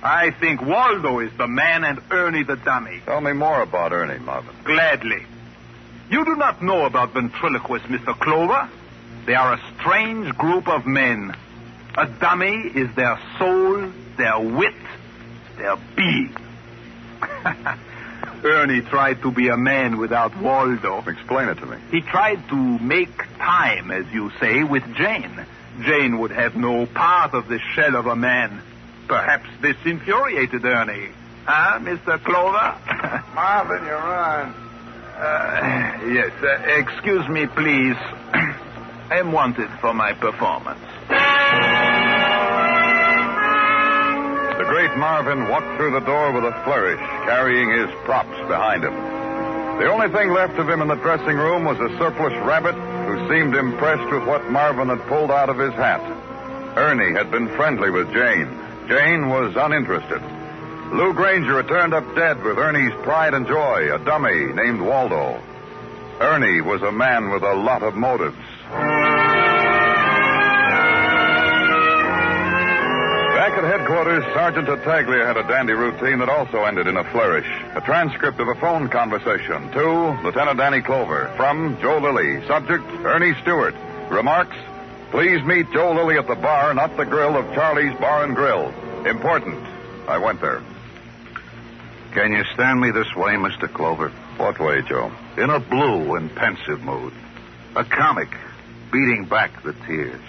I 0.00 0.30
think 0.30 0.62
Waldo 0.62 1.18
is 1.18 1.32
the 1.36 1.48
man 1.48 1.82
and 1.82 2.00
Ernie 2.10 2.44
the 2.44 2.54
dummy. 2.54 3.00
Tell 3.04 3.20
me 3.20 3.32
more 3.32 3.62
about 3.62 3.92
Ernie, 3.92 4.20
Marvin. 4.20 4.54
Gladly. 4.64 5.26
You 6.10 6.24
do 6.24 6.36
not 6.36 6.62
know 6.62 6.86
about 6.86 7.12
ventriloquists, 7.12 7.88
Mr. 7.88 8.18
Clover. 8.18 8.68
They 9.26 9.34
are 9.34 9.54
a 9.54 9.60
strange 9.78 10.34
group 10.36 10.66
of 10.68 10.86
men. 10.86 11.34
A 11.96 12.06
dummy 12.06 12.54
is 12.74 12.94
their 12.94 13.20
soul, 13.38 13.92
their 14.16 14.38
wit, 14.38 14.74
their 15.58 15.76
being. 15.96 16.34
Ernie 18.44 18.80
tried 18.82 19.20
to 19.22 19.30
be 19.30 19.48
a 19.48 19.56
man 19.56 19.98
without 19.98 20.36
Waldo. 20.40 21.04
Explain 21.06 21.48
it 21.48 21.56
to 21.56 21.66
me. 21.66 21.76
He 21.90 22.00
tried 22.00 22.48
to 22.48 22.56
make 22.56 23.16
time, 23.38 23.90
as 23.90 24.06
you 24.12 24.30
say, 24.40 24.62
with 24.64 24.84
Jane. 24.94 25.44
Jane 25.82 26.18
would 26.20 26.30
have 26.30 26.56
no 26.56 26.86
part 26.86 27.34
of 27.34 27.48
the 27.48 27.58
shell 27.74 27.96
of 27.96 28.06
a 28.06 28.16
man. 28.16 28.62
Perhaps 29.08 29.48
this 29.60 29.76
infuriated 29.84 30.64
Ernie. 30.64 31.08
Huh, 31.44 31.80
Mr. 31.80 32.22
Clover? 32.22 33.24
Marvin, 33.34 33.84
you're 33.84 33.96
on. 33.96 34.67
Uh, 35.18 35.98
yes, 36.14 36.30
uh, 36.44 36.62
excuse 36.78 37.28
me, 37.28 37.46
please. 37.46 37.96
I 39.10 39.18
am 39.18 39.32
wanted 39.32 39.68
for 39.80 39.92
my 39.92 40.12
performance. 40.12 40.78
The 44.58 44.64
great 44.70 44.96
Marvin 44.96 45.48
walked 45.48 45.76
through 45.76 45.90
the 45.90 46.06
door 46.06 46.30
with 46.30 46.44
a 46.44 46.52
flourish, 46.62 47.00
carrying 47.26 47.68
his 47.68 47.90
props 48.04 48.38
behind 48.46 48.84
him. 48.84 48.94
The 48.94 49.90
only 49.90 50.08
thing 50.08 50.30
left 50.30 50.56
of 50.58 50.68
him 50.68 50.82
in 50.82 50.88
the 50.88 50.94
dressing 51.02 51.36
room 51.36 51.64
was 51.64 51.78
a 51.80 51.88
surplus 51.98 52.34
rabbit 52.46 52.76
who 53.08 53.28
seemed 53.28 53.56
impressed 53.56 54.12
with 54.12 54.24
what 54.24 54.48
Marvin 54.50 54.88
had 54.88 55.04
pulled 55.08 55.32
out 55.32 55.48
of 55.48 55.58
his 55.58 55.74
hat. 55.74 56.00
Ernie 56.76 57.12
had 57.18 57.32
been 57.32 57.48
friendly 57.56 57.90
with 57.90 58.12
Jane. 58.12 58.46
Jane 58.86 59.28
was 59.28 59.56
uninterested. 59.56 60.22
Lou 60.92 61.12
Granger 61.12 61.62
turned 61.64 61.92
up 61.92 62.14
dead 62.14 62.42
with 62.42 62.58
Ernie's 62.58 62.94
pride 63.02 63.34
and 63.34 63.46
joy, 63.46 63.94
a 63.94 63.98
dummy 63.98 64.52
named 64.54 64.80
Waldo. 64.80 65.40
Ernie 66.20 66.60
was 66.60 66.82
a 66.82 66.90
man 66.90 67.30
with 67.30 67.42
a 67.42 67.54
lot 67.54 67.82
of 67.82 67.94
motives. 67.94 68.36
Back 73.36 73.52
at 73.52 73.64
headquarters, 73.64 74.24
Sergeant 74.34 74.66
Tartaglia 74.66 75.26
had 75.26 75.36
a 75.36 75.46
dandy 75.46 75.74
routine 75.74 76.18
that 76.20 76.28
also 76.28 76.64
ended 76.64 76.86
in 76.86 76.96
a 76.96 77.04
flourish. 77.12 77.46
A 77.74 77.80
transcript 77.82 78.40
of 78.40 78.48
a 78.48 78.54
phone 78.56 78.88
conversation 78.88 79.70
to 79.72 80.18
Lieutenant 80.24 80.58
Danny 80.58 80.80
Clover 80.80 81.32
from 81.36 81.78
Joe 81.80 81.98
Lilly. 81.98 82.44
Subject, 82.46 82.84
Ernie 83.04 83.34
Stewart. 83.42 83.74
Remarks, 84.10 84.56
please 85.10 85.44
meet 85.44 85.70
Joe 85.72 85.92
Lilly 85.92 86.16
at 86.16 86.26
the 86.26 86.34
bar, 86.34 86.72
not 86.74 86.96
the 86.96 87.04
grill 87.04 87.36
of 87.36 87.54
Charlie's 87.54 87.96
Bar 88.00 88.24
and 88.24 88.34
Grill. 88.34 88.72
Important. 89.06 89.62
I 90.08 90.16
went 90.18 90.40
there. 90.40 90.62
Can 92.12 92.32
you 92.32 92.44
stand 92.54 92.80
me 92.80 92.90
this 92.90 93.14
way, 93.14 93.34
Mr. 93.34 93.72
Clover? 93.72 94.08
What 94.38 94.58
way, 94.58 94.82
Joe? 94.82 95.12
In 95.36 95.50
a 95.50 95.60
blue 95.60 96.14
and 96.16 96.34
pensive 96.34 96.80
mood. 96.82 97.12
A 97.76 97.84
comic 97.84 98.28
beating 98.90 99.26
back 99.26 99.62
the 99.62 99.74
tears. 99.86 100.20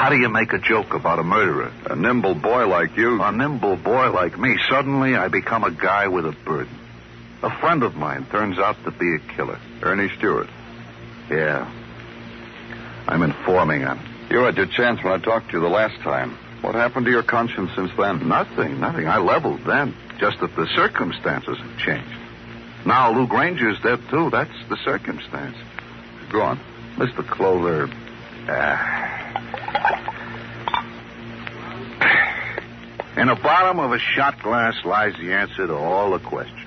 How 0.00 0.08
do 0.08 0.16
you 0.16 0.28
make 0.28 0.52
a 0.52 0.58
joke 0.58 0.94
about 0.94 1.18
a 1.18 1.22
murderer? 1.22 1.72
A 1.86 1.94
nimble 1.94 2.34
boy 2.34 2.66
like 2.66 2.96
you. 2.96 3.22
A 3.22 3.30
nimble 3.32 3.76
boy 3.76 4.10
like 4.10 4.38
me. 4.38 4.56
Suddenly 4.68 5.14
I 5.14 5.28
become 5.28 5.62
a 5.62 5.70
guy 5.70 6.08
with 6.08 6.26
a 6.26 6.32
burden. 6.32 6.76
A 7.42 7.50
friend 7.60 7.82
of 7.82 7.94
mine 7.96 8.26
turns 8.26 8.58
out 8.58 8.76
to 8.84 8.90
be 8.90 9.14
a 9.14 9.18
killer. 9.34 9.58
Ernie 9.82 10.10
Stewart. 10.18 10.48
Yeah. 11.30 11.70
I'm 13.06 13.22
informing 13.22 13.84
on. 13.84 14.00
You 14.30 14.40
had 14.40 14.56
your 14.56 14.66
chance 14.66 15.02
when 15.02 15.12
I 15.12 15.18
talked 15.18 15.50
to 15.50 15.56
you 15.56 15.60
the 15.60 15.68
last 15.68 16.00
time. 16.00 16.36
What 16.62 16.74
happened 16.74 17.06
to 17.06 17.10
your 17.12 17.22
conscience 17.22 17.70
since 17.74 17.90
then? 17.96 18.28
Nothing, 18.28 18.80
nothing. 18.80 19.08
I 19.08 19.18
leveled 19.18 19.64
then. 19.64 19.94
Just 20.18 20.40
that 20.40 20.54
the 20.56 20.66
circumstances 20.74 21.56
have 21.58 21.78
changed. 21.78 22.10
Now 22.84 23.12
Lou 23.12 23.26
Granger's 23.26 23.80
dead, 23.80 24.00
too. 24.10 24.30
That's 24.30 24.50
the 24.68 24.76
circumstance. 24.84 25.56
Go 26.30 26.42
on. 26.42 26.60
Mr. 26.96 27.26
Clover. 27.26 27.88
Uh, 28.48 28.76
in 33.16 33.26
the 33.28 33.34
bottom 33.36 33.78
of 33.80 33.92
a 33.92 33.98
shot 33.98 34.42
glass 34.42 34.74
lies 34.84 35.14
the 35.18 35.32
answer 35.32 35.66
to 35.66 35.74
all 35.74 36.10
the 36.10 36.18
questions. 36.18 36.58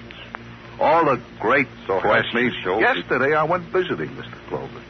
All 0.79 1.06
the 1.06 1.21
great 1.39 1.67
So 1.88 1.99
questions. 2.01 2.53
me. 2.65 2.79
Yesterday 2.82 3.36
I 3.36 3.43
went 3.43 3.63
visiting, 3.65 4.10
Mr. 4.10 4.34
Clover. 4.49 4.82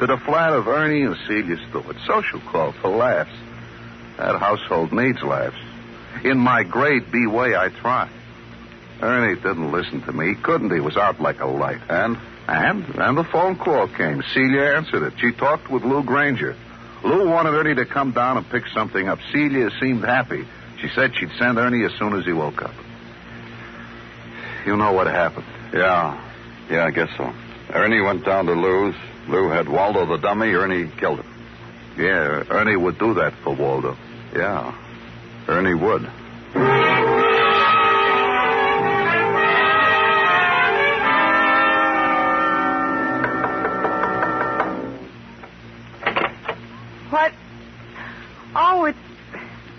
To 0.00 0.06
the 0.06 0.16
flat 0.18 0.52
of 0.52 0.68
Ernie 0.68 1.02
and 1.02 1.16
Celia 1.26 1.56
Stewart. 1.68 1.96
Social 2.06 2.40
club 2.40 2.74
for 2.80 2.88
laughs. 2.88 3.30
That 4.22 4.38
household 4.38 4.92
needs 4.92 5.20
laughs. 5.20 5.56
In 6.22 6.38
my 6.38 6.62
grade 6.62 7.10
B 7.10 7.26
way, 7.26 7.56
I 7.56 7.70
tried. 7.70 8.12
Ernie 9.00 9.34
didn't 9.34 9.72
listen 9.72 10.00
to 10.02 10.12
me. 10.12 10.28
He 10.28 10.34
couldn't. 10.36 10.72
He 10.72 10.78
was 10.78 10.96
out 10.96 11.20
like 11.20 11.40
a 11.40 11.46
light. 11.46 11.80
And? 11.88 12.16
And? 12.46 12.84
And 13.00 13.18
the 13.18 13.24
phone 13.24 13.56
call 13.56 13.88
came. 13.88 14.22
Celia 14.32 14.76
answered 14.76 15.02
it. 15.02 15.14
She 15.18 15.32
talked 15.32 15.68
with 15.68 15.82
Lou 15.82 16.04
Granger. 16.04 16.54
Lou 17.02 17.28
wanted 17.30 17.54
Ernie 17.54 17.74
to 17.74 17.84
come 17.84 18.12
down 18.12 18.36
and 18.36 18.48
pick 18.48 18.68
something 18.68 19.08
up. 19.08 19.18
Celia 19.32 19.70
seemed 19.80 20.04
happy. 20.04 20.46
She 20.80 20.88
said 20.90 21.16
she'd 21.16 21.32
send 21.36 21.58
Ernie 21.58 21.84
as 21.84 21.92
soon 21.98 22.14
as 22.14 22.24
he 22.24 22.32
woke 22.32 22.62
up. 22.62 22.74
You 24.64 24.76
know 24.76 24.92
what 24.92 25.08
happened. 25.08 25.46
Yeah. 25.74 26.16
Yeah, 26.70 26.84
I 26.84 26.92
guess 26.92 27.08
so. 27.16 27.34
Ernie 27.70 28.00
went 28.00 28.24
down 28.24 28.46
to 28.46 28.52
Lou's. 28.52 28.94
Lou 29.26 29.48
had 29.48 29.68
Waldo 29.68 30.06
the 30.06 30.18
dummy. 30.18 30.52
Ernie 30.52 30.88
killed 30.96 31.18
him. 31.18 31.26
Yeah, 31.98 32.44
Ernie 32.48 32.76
would 32.76 32.98
do 33.00 33.14
that 33.14 33.34
for 33.42 33.52
Waldo. 33.52 33.96
Yeah. 34.34 34.74
Ernie 35.48 35.74
would. 35.74 36.08
What? 47.10 47.32
Oh, 48.54 48.84
it's 48.86 48.98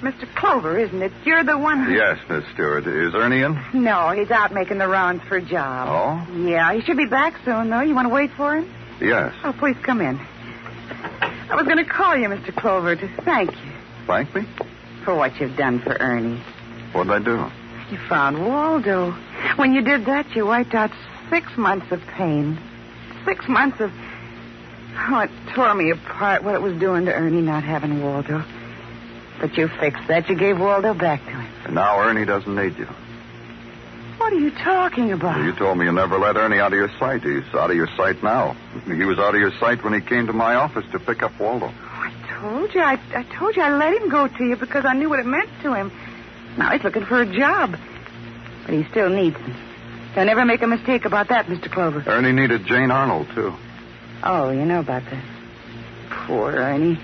Mr. 0.02 0.28
Clover, 0.36 0.78
isn't 0.78 1.02
it? 1.02 1.12
You're 1.26 1.44
the 1.44 1.58
one. 1.58 1.84
who- 1.84 1.94
Yes, 1.94 2.20
Miss 2.30 2.44
Stewart. 2.54 2.86
Is 2.86 3.16
Ernie 3.16 3.42
in? 3.42 3.60
No, 3.74 4.10
he's 4.12 4.30
out 4.32 4.52
making 4.54 4.78
the 4.78 4.88
rounds 4.88 5.24
for 5.24 5.38
a 5.38 5.42
job. 5.42 5.88
Oh? 5.90 6.34
Yeah, 6.36 6.74
he 6.74 6.82
should 6.82 6.98
be 6.98 7.06
back 7.06 7.36
soon, 7.46 7.70
though. 7.70 7.82
You 7.82 7.96
want 7.96 8.08
to 8.08 8.14
wait 8.14 8.32
for 8.32 8.56
him? 8.56 8.70
Yes. 9.00 9.34
Oh, 9.44 9.54
please 9.54 9.78
come 9.82 10.02
in. 10.02 10.20
I 11.50 11.56
was 11.56 11.66
going 11.66 11.78
to 11.78 11.86
call 11.86 12.16
you, 12.16 12.28
Mr. 12.30 12.56
Clover, 12.56 12.96
to 12.96 13.08
thank 13.24 13.52
you 13.52 13.72
Thank 14.08 14.36
me? 14.36 14.46
for 15.04 15.16
what 15.16 15.40
you've 15.40 15.58
done 15.58 15.80
for 15.80 15.96
Ernie. 16.00 16.42
What'd 16.94 17.12
I 17.12 17.20
do? 17.20 17.50
You 17.92 17.98
found 18.08 18.46
Waldo. 18.46 19.12
When 19.58 19.74
you 19.74 19.82
did 19.82 20.06
that, 20.06 20.36
you 20.36 20.46
wiped 20.46 20.74
out 20.74 20.92
six 21.30 21.58
months 21.58 21.92
of 21.92 22.02
pain. 22.08 22.58
Six 23.26 23.48
months 23.48 23.80
of. 23.80 23.92
Oh, 24.96 25.20
it 25.20 25.32
tore 25.54 25.74
me 25.74 25.90
apart 25.92 26.44
what 26.44 26.56
it 26.56 26.62
was 26.62 26.78
doing 26.80 27.06
to 27.06 27.14
Ernie 27.14 27.42
not 27.42 27.64
having 27.64 28.02
Waldo. 28.02 28.44
But 29.40 29.58
you 29.58 29.68
fixed 29.68 30.08
that. 30.08 30.30
You 30.30 30.36
gave 30.36 30.60
Waldo 30.60 30.94
back 30.94 31.24
to 31.26 31.32
him. 31.32 31.52
And 31.66 31.76
now 31.76 32.00
Ernie 32.00 32.26
doesn't 32.26 32.56
need 32.56 32.78
you. 32.78 32.86
What 34.18 34.32
are 34.32 34.40
you 34.40 34.52
talking 34.52 35.12
about? 35.12 35.44
You 35.44 35.54
told 35.54 35.78
me 35.78 35.86
you 35.86 35.92
never 35.92 36.18
let 36.18 36.38
Ernie 36.38 36.60
out 36.60 36.72
of 36.72 36.78
your 36.78 36.92
sight. 37.00 37.24
He's 37.24 37.44
out 37.54 37.72
of 37.72 37.76
your 37.76 37.90
sight 37.98 38.24
now. 38.24 38.56
He 38.86 39.04
was 39.04 39.18
out 39.18 39.36
of 39.36 39.42
your 39.42 39.52
sight 39.60 39.84
when 39.84 39.94
he 39.94 40.02
came 40.02 40.28
to 40.28 40.34
my 40.34 40.56
office 40.56 40.86
to 40.92 41.00
pick 41.00 41.24
up 41.24 41.38
Waldo. 41.40 41.74
I 42.44 42.50
told 42.50 42.74
you. 42.74 42.82
I, 42.82 43.00
I 43.16 43.24
told 43.38 43.56
you 43.56 43.62
I 43.62 43.76
let 43.78 44.02
him 44.02 44.10
go 44.10 44.28
to 44.28 44.44
you 44.44 44.58
because 44.58 44.84
I 44.86 44.94
knew 44.94 45.10
what 45.10 45.20
it 45.20 45.26
meant 45.26 45.50
to 45.62 45.74
him. 45.74 45.92
Now 46.58 46.72
he's 46.72 46.84
looking 46.84 47.06
for 47.06 47.22
a 47.22 47.26
job. 47.26 47.78
But 48.66 48.74
he 48.74 48.84
still 48.92 49.10
needs 49.10 49.38
me. 49.40 49.54
Don't 50.14 50.28
ever 50.28 50.46
make 50.46 50.62
a 50.62 50.68
mistake 50.68 51.06
about 51.06 51.30
that, 51.30 51.48
Mr. 51.48 51.72
Clover. 51.72 52.04
Ernie 52.06 52.34
needed 52.34 52.66
Jane 52.66 52.92
Arnold, 52.92 53.28
too. 53.34 53.54
Oh, 54.24 54.52
you 54.52 54.66
know 54.66 54.80
about 54.80 55.04
that. 55.06 55.24
Poor 56.10 56.52
Ernie. 56.52 57.00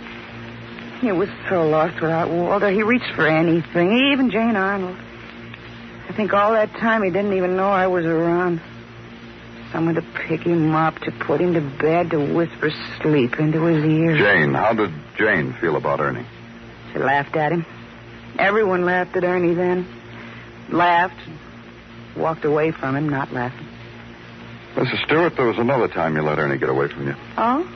He 1.02 1.12
was 1.12 1.30
so 1.49 1.67
lost 1.67 2.02
without 2.02 2.30
Walter. 2.30 2.69
He 2.69 2.84
reached 2.84 3.15
for 3.15 3.25
anything, 3.25 4.12
even 4.12 4.30
Jane 4.32 4.58
Arnold. 4.58 4.97
I 6.10 6.13
think 6.13 6.34
all 6.34 6.52
that 6.52 6.71
time 6.73 7.02
he 7.02 7.10
didn't 7.10 7.34
even 7.34 7.56
know 7.56 7.69
I 7.69 7.88
was 7.88 8.06
around. 8.06 8.62
Someone 9.71 9.95
to 9.95 10.01
pick 10.01 10.41
him 10.41 10.73
up, 10.73 10.97
to 10.99 11.12
put 11.12 11.39
him 11.39 11.53
to 11.53 11.62
bed, 11.62 12.12
to 12.12 12.19
whisper 12.19 12.71
sleep 13.01 13.39
into 13.39 13.63
his 13.65 13.84
ear. 13.86 14.17
Jane, 14.17 14.53
how 14.53 14.73
did 14.73 14.91
Jane 15.17 15.53
feel 15.53 15.75
about 15.75 15.99
Ernie? 15.99 16.25
She 16.91 16.99
laughed 16.99 17.36
at 17.36 17.51
him. 17.51 17.65
Everyone 18.39 18.84
laughed 18.84 19.15
at 19.15 19.23
Ernie 19.23 19.53
then. 19.53 19.86
Laughed, 20.69 21.19
walked 22.15 22.45
away 22.45 22.71
from 22.71 22.95
him, 22.95 23.10
not 23.10 23.32
laughing. 23.32 23.67
Mrs. 24.75 25.03
Stewart, 25.05 25.36
there 25.36 25.45
was 25.45 25.58
another 25.58 25.88
time 25.88 26.15
you 26.15 26.21
let 26.21 26.39
Ernie 26.39 26.58
get 26.58 26.69
away 26.69 26.88
from 26.88 27.08
you. 27.08 27.15
Oh? 27.38 27.69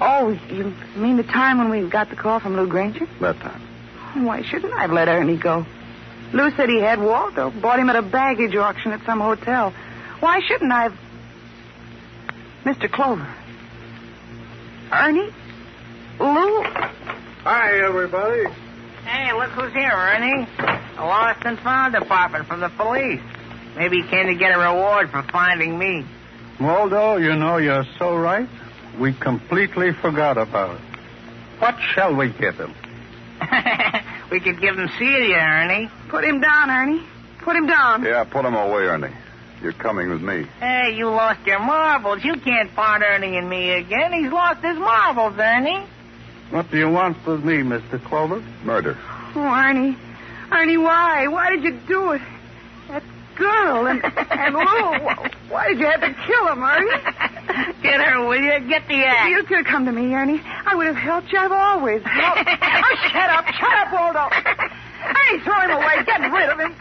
Oh, 0.00 0.38
you 0.50 0.74
mean 0.96 1.16
the 1.16 1.22
time 1.22 1.58
when 1.58 1.68
we 1.68 1.88
got 1.88 2.10
the 2.10 2.16
call 2.16 2.40
from 2.40 2.56
Lou 2.56 2.66
Granger? 2.66 3.06
That 3.20 3.38
time. 3.40 3.60
Why 4.24 4.42
shouldn't 4.42 4.72
I 4.72 4.82
have 4.82 4.92
let 4.92 5.08
Ernie 5.08 5.36
go? 5.36 5.66
Lou 6.32 6.50
said 6.52 6.68
he 6.68 6.80
had 6.80 7.00
Waldo, 7.00 7.50
bought 7.50 7.78
him 7.78 7.88
at 7.90 7.96
a 7.96 8.02
baggage 8.02 8.56
auction 8.56 8.92
at 8.92 9.04
some 9.04 9.20
hotel. 9.20 9.72
Why 10.24 10.40
shouldn't 10.40 10.72
I 10.72 10.84
have. 10.84 10.98
Mr. 12.64 12.90
Clover. 12.90 13.28
Ernie? 14.90 15.28
Lou? 16.18 16.62
Hi, 17.42 17.86
everybody. 17.86 18.44
Hey, 19.04 19.34
look 19.34 19.50
who's 19.50 19.74
here, 19.74 19.92
Ernie. 19.92 20.48
The 20.96 21.02
Lost 21.02 21.44
and 21.44 21.58
Found 21.58 21.92
Department 21.92 22.46
from 22.46 22.60
the 22.60 22.70
police. 22.70 23.20
Maybe 23.76 24.00
he 24.00 24.08
came 24.08 24.28
to 24.28 24.34
get 24.34 24.56
a 24.56 24.58
reward 24.58 25.10
for 25.10 25.22
finding 25.24 25.78
me. 25.78 26.06
Waldo, 26.58 27.18
you 27.18 27.36
know 27.36 27.58
you're 27.58 27.84
so 27.98 28.16
right. 28.16 28.48
We 28.98 29.12
completely 29.12 29.92
forgot 29.92 30.38
about 30.38 30.76
it. 30.76 30.80
What 31.58 31.76
shall 31.92 32.16
we 32.16 32.30
give 32.30 32.54
him? 32.54 32.72
we 34.30 34.40
could 34.40 34.58
give 34.58 34.78
him 34.78 34.88
Celia, 34.98 35.36
Ernie. 35.36 35.90
Put 36.08 36.24
him 36.24 36.40
down, 36.40 36.70
Ernie. 36.70 37.02
Put 37.42 37.56
him 37.56 37.66
down. 37.66 38.04
Yeah, 38.04 38.24
put 38.24 38.46
him 38.46 38.54
away, 38.54 38.84
Ernie. 38.84 39.14
You're 39.64 39.72
coming 39.72 40.10
with 40.10 40.20
me. 40.20 40.44
Hey, 40.60 40.94
you 40.94 41.08
lost 41.08 41.46
your 41.46 41.58
marbles. 41.58 42.22
You 42.22 42.34
can't 42.34 42.70
find 42.72 43.02
Ernie 43.02 43.38
and 43.38 43.48
me 43.48 43.70
again. 43.70 44.12
He's 44.12 44.30
lost 44.30 44.62
his 44.62 44.76
marbles, 44.76 45.38
Ernie. 45.38 45.86
What 46.50 46.70
do 46.70 46.76
you 46.76 46.90
want 46.90 47.16
with 47.26 47.42
me, 47.42 47.62
Mr. 47.62 47.98
Clover? 48.04 48.44
Murder. 48.62 48.98
Oh, 49.34 49.40
Ernie. 49.40 49.96
Ernie, 50.52 50.76
why? 50.76 51.28
Why 51.28 51.48
did 51.48 51.64
you 51.64 51.80
do 51.88 52.12
it? 52.12 52.20
That 52.88 53.02
girl 53.36 53.86
and, 53.86 54.04
and 54.04 54.54
Lou. 54.54 55.48
Why 55.48 55.68
did 55.68 55.78
you 55.78 55.86
have 55.86 56.02
to 56.02 56.12
kill 56.12 56.52
him, 56.52 56.62
Ernie? 56.62 57.80
Get 57.82 58.02
her, 58.02 58.20
will 58.20 58.36
you? 58.36 58.68
Get 58.68 58.86
the 58.86 59.02
axe. 59.02 59.30
You 59.30 59.44
could 59.44 59.64
have 59.64 59.66
come 59.66 59.86
to 59.86 59.92
me, 59.92 60.12
Ernie. 60.12 60.42
I 60.44 60.74
would 60.74 60.88
have 60.88 60.96
helped 60.96 61.32
you. 61.32 61.38
I've 61.38 61.50
always 61.50 62.02
helped. 62.02 62.50
oh, 62.62 62.96
shut 63.10 63.30
up. 63.30 63.46
Shut 63.46 63.72
up, 63.72 63.92
Waldo. 63.94 64.28
Ernie, 64.28 65.40
throw 65.42 65.58
him 65.62 65.70
away. 65.70 66.04
Get 66.04 66.20
rid 66.20 66.50
of 66.50 66.60
him. 66.60 66.76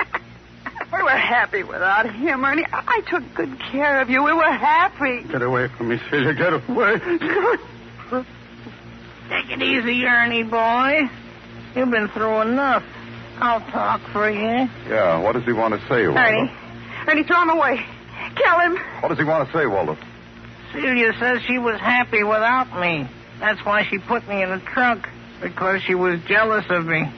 We 0.93 1.01
were 1.01 1.09
happy 1.09 1.63
without 1.63 2.13
him, 2.13 2.45
Ernie. 2.45 2.65
I, 2.71 2.83
I 2.87 3.01
took 3.09 3.23
good 3.33 3.59
care 3.71 4.01
of 4.01 4.09
you. 4.09 4.23
We 4.23 4.33
were 4.33 4.43
happy. 4.43 5.23
Get 5.23 5.41
away 5.41 5.67
from 5.69 5.89
me, 5.89 5.99
Celia. 6.09 6.33
Get 6.33 6.53
away. 6.53 6.99
Take 9.29 9.49
it 9.49 9.61
easy, 9.63 10.05
Ernie 10.05 10.43
boy. 10.43 11.09
You've 11.75 11.89
been 11.89 12.09
through 12.09 12.41
enough. 12.41 12.83
I'll 13.39 13.61
talk 13.71 14.01
for 14.11 14.29
you. 14.29 14.69
Yeah, 14.87 15.17
what 15.19 15.33
does 15.33 15.43
he 15.45 15.53
want 15.53 15.73
to 15.73 15.79
say, 15.87 16.05
Waldo? 16.07 16.19
Ernie. 16.19 16.51
Ernie, 17.07 17.23
throw 17.23 17.41
him 17.41 17.49
away. 17.49 17.83
Kill 18.35 18.59
him. 18.59 18.77
What 19.01 19.09
does 19.09 19.17
he 19.17 19.23
want 19.23 19.49
to 19.49 19.57
say, 19.57 19.65
Waldo? 19.65 19.97
Celia 20.71 21.13
says 21.19 21.41
she 21.47 21.57
was 21.57 21.79
happy 21.79 22.23
without 22.23 22.79
me. 22.79 23.07
That's 23.39 23.65
why 23.65 23.83
she 23.89 23.97
put 23.97 24.27
me 24.27 24.43
in 24.43 24.49
the 24.49 24.59
trunk, 24.59 25.07
because 25.41 25.81
she 25.81 25.95
was 25.95 26.19
jealous 26.27 26.65
of 26.69 26.85
me. 26.85 27.11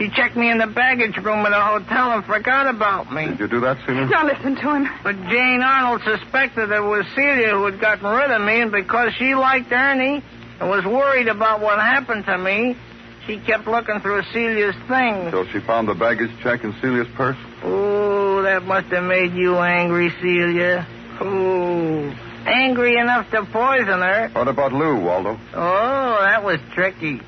She 0.00 0.08
checked 0.08 0.34
me 0.34 0.50
in 0.50 0.56
the 0.56 0.66
baggage 0.66 1.14
room 1.18 1.44
at 1.44 1.52
a 1.52 1.60
hotel 1.60 2.12
and 2.12 2.24
forgot 2.24 2.66
about 2.66 3.12
me. 3.12 3.26
Did 3.26 3.40
you 3.40 3.48
do 3.48 3.60
that, 3.60 3.76
Celia? 3.84 4.08
Don't 4.08 4.28
listen 4.28 4.56
to 4.56 4.74
him. 4.74 4.88
But 5.02 5.14
Jane 5.28 5.60
Arnold 5.60 6.00
suspected 6.04 6.70
it 6.70 6.80
was 6.80 7.04
Celia 7.14 7.50
who 7.50 7.66
had 7.66 7.78
gotten 7.78 8.06
rid 8.06 8.30
of 8.30 8.40
me, 8.40 8.62
and 8.62 8.72
because 8.72 9.12
she 9.18 9.34
liked 9.34 9.70
Ernie 9.70 10.24
and 10.58 10.70
was 10.70 10.86
worried 10.86 11.28
about 11.28 11.60
what 11.60 11.78
happened 11.78 12.24
to 12.24 12.38
me, 12.38 12.78
she 13.26 13.40
kept 13.40 13.66
looking 13.66 14.00
through 14.00 14.22
Celia's 14.32 14.74
things. 14.88 15.26
Until 15.26 15.46
she 15.48 15.60
found 15.60 15.86
the 15.86 15.94
baggage 15.94 16.30
check 16.42 16.64
in 16.64 16.72
Celia's 16.80 17.08
purse? 17.14 17.36
Oh, 17.62 18.40
that 18.40 18.64
must 18.64 18.86
have 18.86 19.04
made 19.04 19.34
you 19.34 19.58
angry, 19.58 20.08
Celia. 20.22 20.86
Ooh, 21.20 22.10
angry 22.46 22.96
enough 22.96 23.30
to 23.32 23.44
poison 23.44 24.00
her. 24.00 24.30
What 24.32 24.48
about 24.48 24.72
Lou, 24.72 24.96
Waldo? 24.96 25.38
Oh, 25.52 26.18
that 26.22 26.42
was 26.42 26.58
tricky. 26.72 27.20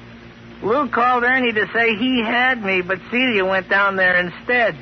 Lou 0.62 0.88
called 0.88 1.24
Ernie 1.24 1.52
to 1.52 1.66
say 1.72 1.96
he 1.96 2.22
had 2.22 2.62
me, 2.64 2.82
but 2.82 3.00
Celia 3.10 3.44
went 3.44 3.68
down 3.68 3.96
there 3.96 4.16
instead. 4.16 4.76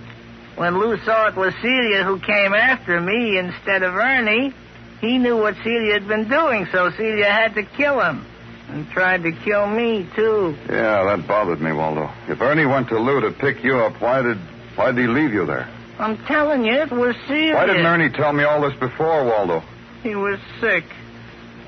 When 0.56 0.78
Lou 0.78 0.98
saw 0.98 1.28
it 1.28 1.36
was 1.36 1.54
Celia 1.62 2.04
who 2.04 2.18
came 2.18 2.52
after 2.52 3.00
me 3.00 3.38
instead 3.38 3.82
of 3.82 3.94
Ernie, 3.94 4.52
he 5.00 5.16
knew 5.18 5.38
what 5.38 5.56
Celia 5.64 5.94
had 5.94 6.06
been 6.06 6.28
doing, 6.28 6.66
so 6.70 6.90
Celia 6.90 7.30
had 7.30 7.54
to 7.54 7.62
kill 7.62 8.00
him. 8.00 8.26
And 8.68 8.88
tried 8.90 9.22
to 9.24 9.32
kill 9.32 9.66
me, 9.66 10.06
too. 10.14 10.54
Yeah, 10.68 11.04
that 11.04 11.26
bothered 11.26 11.60
me, 11.60 11.72
Waldo. 11.72 12.10
If 12.28 12.40
Ernie 12.40 12.66
went 12.66 12.88
to 12.90 12.98
Lou 12.98 13.20
to 13.22 13.32
pick 13.32 13.64
you 13.64 13.78
up, 13.78 14.00
why 14.00 14.22
did 14.22 14.38
why 14.76 14.92
did 14.92 15.00
he 15.00 15.06
leave 15.08 15.32
you 15.32 15.44
there? 15.46 15.68
I'm 15.98 16.16
telling 16.26 16.64
you, 16.64 16.72
it 16.72 16.90
was 16.90 17.16
Celia. 17.26 17.54
Why 17.54 17.66
didn't 17.66 17.84
Ernie 17.84 18.10
tell 18.10 18.32
me 18.32 18.44
all 18.44 18.60
this 18.60 18.78
before, 18.78 19.24
Waldo? 19.24 19.62
He 20.02 20.14
was 20.14 20.38
sick. 20.60 20.84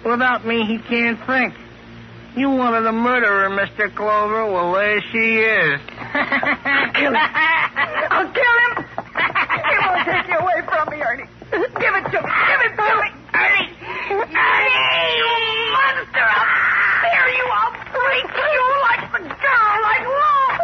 Without 0.04 0.46
me, 0.46 0.64
he 0.64 0.78
can't 0.78 1.18
think. 1.26 1.54
You 2.34 2.48
wanted 2.48 2.82
to 2.88 2.92
murderer, 2.92 3.50
Mr. 3.50 3.94
Clover. 3.94 4.50
Well, 4.50 4.72
there 4.72 5.02
she 5.12 5.36
is. 5.44 5.80
I'll 5.92 6.92
kill 6.96 7.12
him. 7.12 7.28
I'll 8.08 8.32
kill 8.32 8.56
him. 8.64 8.72
He 9.68 9.76
won't 9.84 10.04
take 10.08 10.28
you 10.32 10.38
away 10.40 10.64
from 10.64 10.88
me, 10.88 11.02
Ernie. 11.04 11.28
Give 11.52 11.92
it 11.92 12.04
to 12.08 12.18
me. 12.24 12.30
Give 12.48 12.60
it 12.64 12.72
to 12.72 12.88
me. 13.04 13.08
Ernie! 13.36 13.68
Ernie! 14.16 14.32
You 15.12 15.28
monster! 15.76 16.24
I'll 16.24 16.48
tear 17.04 17.28
you! 17.36 17.44
I'll 17.52 17.76
break 17.92 18.32
you 18.32 18.64
like 18.80 19.04
the 19.12 19.20
girl, 19.28 19.72
like 19.84 20.04
Lou! 20.08 20.56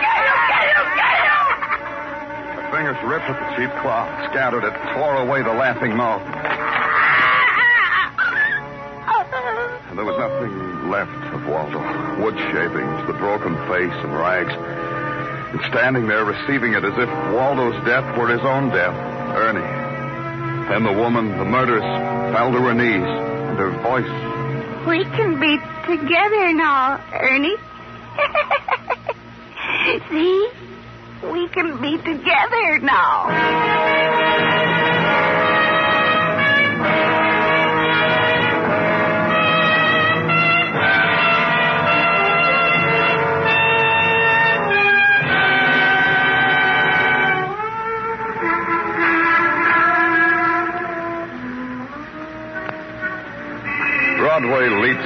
Get 0.00 0.24
him! 0.24 0.36
Get 0.48 0.64
him! 0.72 0.88
Get 0.96 1.16
him! 1.20 1.44
The 2.56 2.64
fingers 2.72 3.00
ripped 3.04 3.28
at 3.28 3.36
the 3.36 3.48
cheap 3.60 3.72
cloth, 3.84 4.08
scattered 4.32 4.64
it, 4.64 4.72
tore 4.96 5.16
away 5.20 5.42
the 5.42 5.52
laughing 5.52 5.94
mouth. 5.94 6.24
There 9.96 10.04
was 10.04 10.18
nothing 10.18 10.90
left 10.90 11.34
of 11.34 11.46
Waldo. 11.46 11.78
Wood 12.22 12.36
shavings, 12.52 13.06
the 13.06 13.14
broken 13.14 13.54
face 13.68 13.94
and 14.02 14.12
rags. 14.14 14.52
And 14.52 15.60
standing 15.70 16.08
there 16.08 16.24
receiving 16.24 16.74
it 16.74 16.84
as 16.84 16.94
if 16.98 17.08
Waldo's 17.32 17.78
death 17.84 18.18
were 18.18 18.28
his 18.28 18.40
own 18.40 18.70
death, 18.70 18.94
Ernie. 19.36 19.84
Then 20.68 20.82
the 20.82 20.92
woman, 20.92 21.38
the 21.38 21.44
murderess, 21.44 21.84
fell 22.34 22.50
to 22.50 22.58
her 22.58 22.74
knees, 22.74 23.06
and 23.06 23.58
her 23.58 23.70
voice. 23.82 24.10
We 24.88 25.04
can 25.04 25.38
be 25.38 25.58
together 25.86 26.52
now, 26.52 27.00
Ernie. 27.12 27.56
See? 30.10 30.48
We 31.30 31.48
can 31.48 31.80
be 31.80 31.96
together 31.98 32.78
now. 32.80 34.53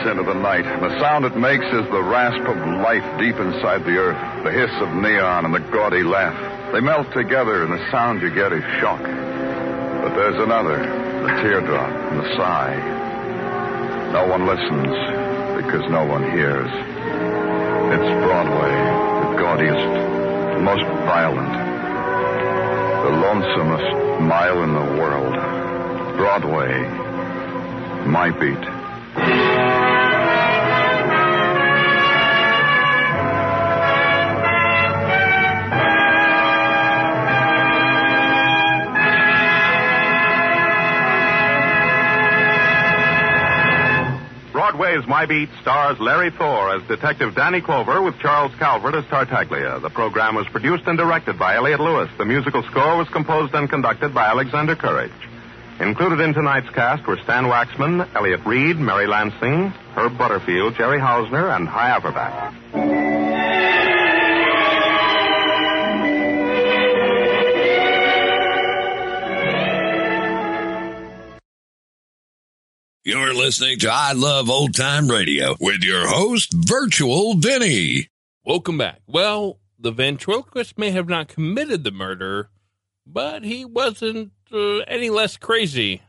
Into 0.07 0.23
the 0.23 0.35
night. 0.35 0.65
The 0.65 1.01
sound 1.01 1.25
it 1.25 1.37
makes 1.37 1.65
is 1.65 1.87
the 1.91 2.03
rasp 2.03 2.47
of 2.47 2.57
life 2.83 3.05
deep 3.19 3.37
inside 3.37 3.85
the 3.85 3.97
earth, 3.97 4.45
the 4.45 4.53
hiss 4.53 4.71
of 4.81 4.95
neon 4.95 5.45
and 5.45 5.55
the 5.55 5.65
gaudy 5.73 6.03
laugh. 6.03 6.37
They 6.73 6.81
melt 6.81 7.13
together, 7.13 7.65
and 7.65 7.73
the 7.73 7.91
sound 7.91 8.21
you 8.23 8.31
get 8.31 8.53
is 8.53 8.63
shock. 8.81 9.01
But 9.01 10.15
there's 10.15 10.37
another, 10.43 10.79
the 10.79 11.33
teardrop 11.43 11.91
and 12.13 12.21
the 12.21 12.37
sigh. 12.37 12.77
No 14.13 14.27
one 14.29 14.47
listens 14.47 14.95
because 15.65 15.89
no 15.91 16.05
one 16.05 16.23
hears. 16.31 16.69
It's 16.69 18.11
Broadway, 18.23 18.75
the 19.25 19.37
gaudiest, 19.41 19.89
the 20.55 20.63
most 20.63 20.85
violent, 21.09 21.53
the 23.05 23.13
lonesomest 23.17 24.21
mile 24.21 24.63
in 24.63 24.75
the 24.75 25.01
world. 25.01 25.35
Broadway, 26.17 26.83
my 28.07 28.31
beat. 28.31 29.48
My 45.09 45.25
Beat 45.25 45.49
stars 45.63 45.99
Larry 45.99 46.31
Thor 46.31 46.77
as 46.77 46.87
Detective 46.87 47.35
Danny 47.35 47.63
Clover 47.63 48.03
with 48.03 48.19
Charles 48.19 48.55
Calvert 48.59 48.95
as 48.95 49.07
Tartaglia. 49.07 49.81
The 49.81 49.89
program 49.89 50.35
was 50.35 50.47
produced 50.49 50.85
and 50.87 50.99
directed 50.99 51.39
by 51.39 51.57
Elliott 51.57 51.81
Lewis. 51.81 52.11
The 52.19 52.27
musical 52.27 52.63
score 52.65 52.99
was 52.99 53.09
composed 53.09 53.55
and 53.55 53.71
conducted 53.71 54.13
by 54.13 54.27
Alexander 54.27 54.77
Courage. 54.77 55.11
Included 55.81 56.21
in 56.21 56.35
tonight's 56.35 56.69
cast 56.75 57.07
were 57.07 57.17
Stan 57.25 57.45
Waxman, 57.45 58.07
Elliott 58.15 58.45
Reid, 58.45 58.77
Mary 58.77 59.07
Lansing, 59.07 59.71
Herb 59.95 60.19
Butterfield, 60.19 60.75
Jerry 60.75 60.99
Hausner, 60.99 61.57
and 61.57 61.67
Hy 61.67 61.99
Averback. 61.99 62.78
You're 73.09 73.33
listening 73.33 73.79
to 73.79 73.89
I 73.91 74.13
Love 74.13 74.51
Old 74.51 74.75
Time 74.75 75.09
Radio 75.09 75.57
with 75.61 75.83
your 75.83 76.07
host, 76.07 76.53
Virtual 76.53 77.37
Vinny. 77.37 78.09
Welcome 78.45 78.77
back. 78.77 79.01
Well, 79.07 79.61
the 79.79 79.93
ventriloquist 79.93 80.77
may 80.77 80.91
have 80.91 81.09
not 81.09 81.29
committed 81.29 81.85
the 81.85 81.91
murder, 81.91 82.51
but 83.07 83.45
he 83.45 83.65
wasn't 83.65 84.33
uh, 84.53 84.81
any 84.81 85.09
less 85.09 85.39
crazy. 85.39 86.03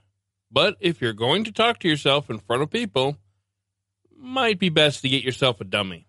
But 0.51 0.75
if 0.81 0.99
you're 0.99 1.13
going 1.13 1.45
to 1.45 1.53
talk 1.53 1.79
to 1.79 1.87
yourself 1.87 2.29
in 2.29 2.37
front 2.37 2.63
of 2.63 2.69
people, 2.69 3.15
might 4.13 4.59
be 4.59 4.67
best 4.67 5.01
to 5.03 5.07
get 5.07 5.23
yourself 5.23 5.61
a 5.61 5.63
dummy. 5.63 6.08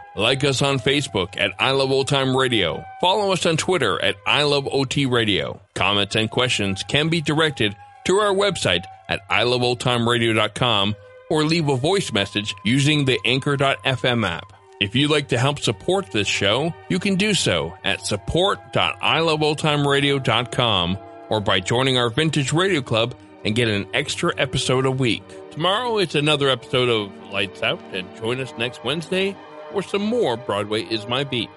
Like 0.15 0.43
us 0.43 0.61
on 0.61 0.79
Facebook 0.79 1.37
at 1.37 1.53
I 1.57 1.71
Love 1.71 1.89
Old 1.91 2.09
Time 2.09 2.35
Radio. 2.35 2.83
Follow 2.99 3.31
us 3.31 3.45
on 3.45 3.55
Twitter 3.55 4.03
at 4.03 4.17
I 4.27 4.43
Love 4.43 4.67
OT 4.67 5.05
Radio. 5.05 5.61
Comments 5.73 6.13
and 6.15 6.29
questions 6.29 6.83
can 6.83 7.07
be 7.07 7.21
directed 7.21 7.77
to 8.05 8.19
our 8.19 8.33
website 8.33 8.83
at 9.07 9.25
iloveoldtimeradio.com 9.29 10.95
or 11.29 11.45
leave 11.45 11.69
a 11.69 11.77
voice 11.77 12.11
message 12.11 12.53
using 12.65 13.05
the 13.05 13.17
Anchor.fm 13.23 14.27
app. 14.27 14.51
If 14.81 14.95
you'd 14.95 15.11
like 15.11 15.29
to 15.29 15.37
help 15.37 15.59
support 15.59 16.11
this 16.11 16.27
show, 16.27 16.73
you 16.89 16.99
can 16.99 17.15
do 17.15 17.33
so 17.33 17.73
at 17.85 18.05
support.iloveoldtimeradio.com 18.05 20.97
or 21.29 21.39
by 21.39 21.61
joining 21.61 21.97
our 21.97 22.09
Vintage 22.09 22.51
Radio 22.51 22.81
Club 22.81 23.15
and 23.45 23.55
get 23.55 23.69
an 23.69 23.87
extra 23.93 24.33
episode 24.37 24.85
a 24.85 24.91
week. 24.91 25.23
Tomorrow 25.51 25.99
it's 25.99 26.15
another 26.15 26.49
episode 26.49 26.89
of 26.89 27.31
Lights 27.31 27.63
Out, 27.63 27.79
and 27.93 28.13
join 28.17 28.41
us 28.41 28.53
next 28.57 28.83
Wednesday 28.83 29.37
for 29.71 29.81
some 29.81 30.01
more 30.01 30.37
Broadway 30.37 30.83
is 30.83 31.07
My 31.07 31.23
Beat. 31.23 31.49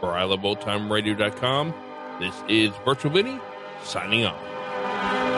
For 0.00 0.08
iloveoldtimeradio.com, 0.08 1.74
this 2.18 2.34
is 2.48 2.70
Virtual 2.84 3.12
Vinny 3.12 3.38
signing 3.82 4.24
off. 4.24 5.29